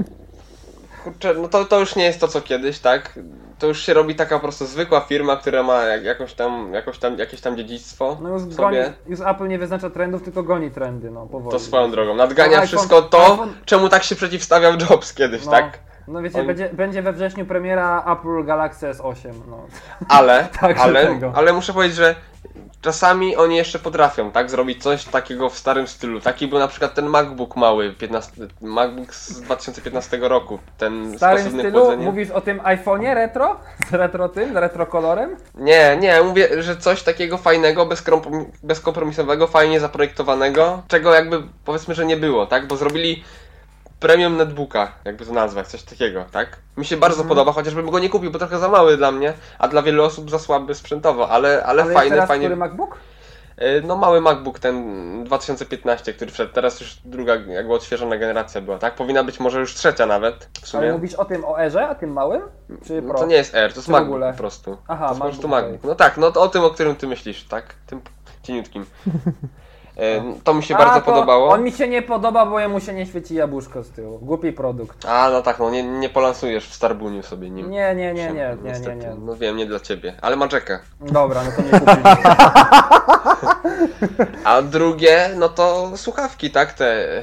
[1.04, 3.18] Kurczę, no to, to już nie jest to co kiedyś, tak?
[3.60, 6.98] To już się robi taka po prostu zwykła firma, która ma jak, jakąś tam, jakąś
[6.98, 8.76] tam, jakieś tam dziedzictwo No już, goni,
[9.08, 11.52] już Apple nie wyznacza trendów, tylko goni trendy, no powoli.
[11.52, 12.14] To swoją drogą.
[12.14, 15.78] Nadgania iPhone- wszystko to, iPhone- czemu tak się przeciwstawiał Jobs kiedyś, No, tak?
[16.08, 19.32] no wiecie, On- będzie, będzie we wrześniu premiera Apple Galaxy S8.
[19.50, 19.66] No.
[20.08, 22.14] Ale, Także ale, ale muszę powiedzieć, że
[22.80, 24.50] czasami oni jeszcze potrafią, tak?
[24.50, 26.20] Zrobić coś takiego w starym stylu.
[26.20, 30.58] Taki był na przykład ten MacBook mały, 15, MacBook z 2015 roku.
[30.78, 32.04] Ten W starym stylu chłodzeniem.
[32.04, 33.56] mówisz o tym iPhone'ie retro?
[33.90, 35.36] Z retro tym, z retro kolorem?
[35.54, 42.06] Nie, nie, mówię, że coś takiego fajnego, bezkomprom- bezkompromisowego, fajnie zaprojektowanego, czego jakby powiedzmy, że
[42.06, 42.66] nie było, tak?
[42.66, 43.24] Bo zrobili
[44.00, 46.56] premium netbooka, jakby to nazwać, coś takiego, tak?
[46.76, 47.28] Mi się bardzo Mhm.
[47.28, 50.30] podoba, chociażbym go nie kupił, bo trochę za mały dla mnie, a dla wielu osób
[50.30, 52.44] za słaby sprzętowo, ale, ale, jeszcze fajny, raz, fajnie.
[52.46, 52.96] który MacBook?
[53.62, 58.78] Y, No mały MacBook ten 2015, który wszedł, teraz już druga jakby odświeżona generacja była,
[58.78, 58.94] tak?
[58.94, 60.92] Powinna być może już trzecia nawet, w Ale sumie.
[60.92, 62.42] mówisz o tym o Erze, o tym małym?
[62.86, 63.18] Czy No Pro?
[63.20, 64.76] to nie jest Air, to jest Czy MacBook po prostu.
[64.88, 65.88] Aha, to jest po prostu MacBook, MacBook.
[65.90, 67.74] No tak, no to o tym, o którym ty myślisz, tak?
[67.86, 68.00] Tym
[68.42, 68.86] cieniutkim.
[70.44, 71.48] To mi się A, bardzo podobało.
[71.48, 74.18] On mi się nie podoba, bo jemu się nie świeci jabłuszko z tyłu.
[74.18, 75.06] Głupi produkt.
[75.06, 77.70] A, no tak, no nie, nie polansujesz w Starbuniu sobie nim.
[77.70, 79.14] Nie, nie, nie, nie, nie, nie, nie.
[79.18, 80.80] No wiem, nie dla ciebie, ale ma Jacka.
[81.00, 82.36] Dobra, no to nie kupisz.
[84.44, 86.72] A drugie, no to słuchawki, tak?
[86.72, 87.22] Te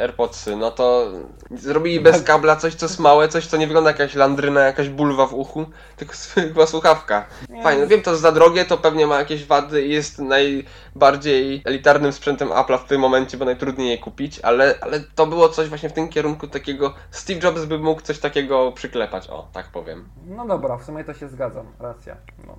[0.00, 1.12] AirPodsy, no to
[1.50, 4.88] zrobili bez kabla coś, co jest małe, coś, co nie wygląda jak jakaś landryna, jakaś
[4.88, 7.26] bulwa w uchu, tylko zwykła słuchawka.
[7.62, 12.48] Fajne, wiem, to za drogie, to pewnie ma jakieś wady i jest najbardziej elitarnym sprzętem
[12.48, 15.92] Apple'a w tym momencie, bo najtrudniej je kupić, ale, ale to było coś właśnie w
[15.92, 20.08] tym kierunku takiego, Steve Jobs by mógł coś takiego przyklepać, o, tak powiem.
[20.26, 21.66] No dobra, w sumie to się zgadzam.
[21.80, 22.16] Racja.
[22.46, 22.56] No.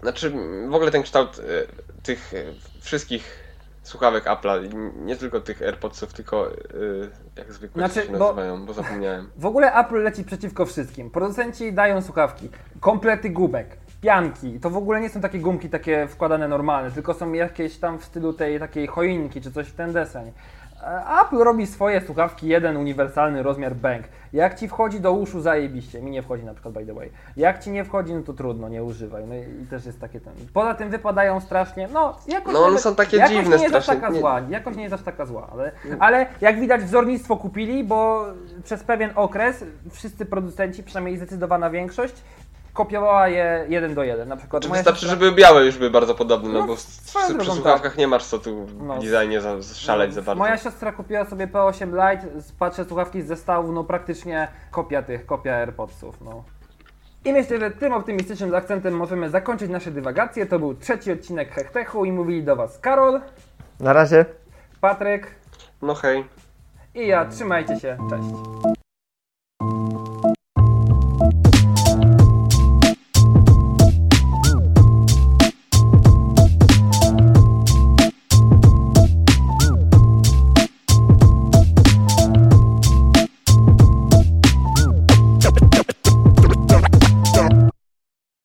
[0.00, 0.32] Znaczy,
[0.68, 1.42] w ogóle ten kształt e,
[2.02, 2.44] tych e,
[2.80, 3.43] wszystkich
[3.84, 6.54] słuchawek Apple'a, nie tylko tych AirPodsów, tylko e,
[7.36, 9.30] jak zwykle Znaczy, się nazywają, bo zapomniałem.
[9.36, 11.10] W ogóle Apple leci przeciwko wszystkim.
[11.10, 12.48] Producenci dają słuchawki,
[12.80, 14.60] komplety gubek, pianki.
[14.60, 18.04] To w ogóle nie są takie gumki takie wkładane normalne, tylko są jakieś tam w
[18.04, 20.32] stylu tej takiej choinki czy coś w ten deseń.
[20.84, 24.04] E, Apple robi swoje słuchawki, jeden uniwersalny rozmiar bank.
[24.32, 26.02] Jak ci wchodzi do uszu, zajebiście.
[26.02, 27.10] Mi nie wchodzi na przykład, by the way.
[27.36, 29.24] Jak ci nie wchodzi, no to trudno, nie używaj.
[29.26, 30.32] No i też jest takie ten.
[30.52, 31.88] Poza tym wypadają strasznie.
[31.92, 34.40] No, jakoś No, one są takie jakoś dziwne nie jest aż taka Nie- zła.
[34.48, 38.24] Jakoś nie jest aż taka zła, ale, ale jak widać wzornictwo kupili, bo
[38.64, 42.14] przez pewien okres wszyscy producenci, przynajmniej zdecydowana większość,
[42.74, 44.28] kopiowała je jeden do jeden.
[44.28, 46.74] Na przykład Czy moja wystarczy, siostra- żeby białe już były bardzo podobne, no, No, bo
[46.76, 48.94] przy drogą, słuchawkach nie masz co tu w No.
[48.98, 50.38] designie za, szaleć za bardzo.
[50.38, 52.26] Moja siostra kupiła sobie P8 Lite,
[52.58, 56.44] patrzę słuchawki z zestawów, no praktycznie kopia tych, kopia AirPodsów, no.
[57.24, 60.46] I myślę, że tym optymistycznym akcentem możemy zakończyć nasze dywagacje.
[60.46, 63.20] To był trzeci odcinek Hechtechu i mówili do Was Karol,
[63.80, 64.24] Na razie.
[64.80, 65.26] Patryk
[65.82, 66.24] No hej.
[66.94, 67.24] i ja.
[67.24, 68.28] Trzymajcie się, cześć.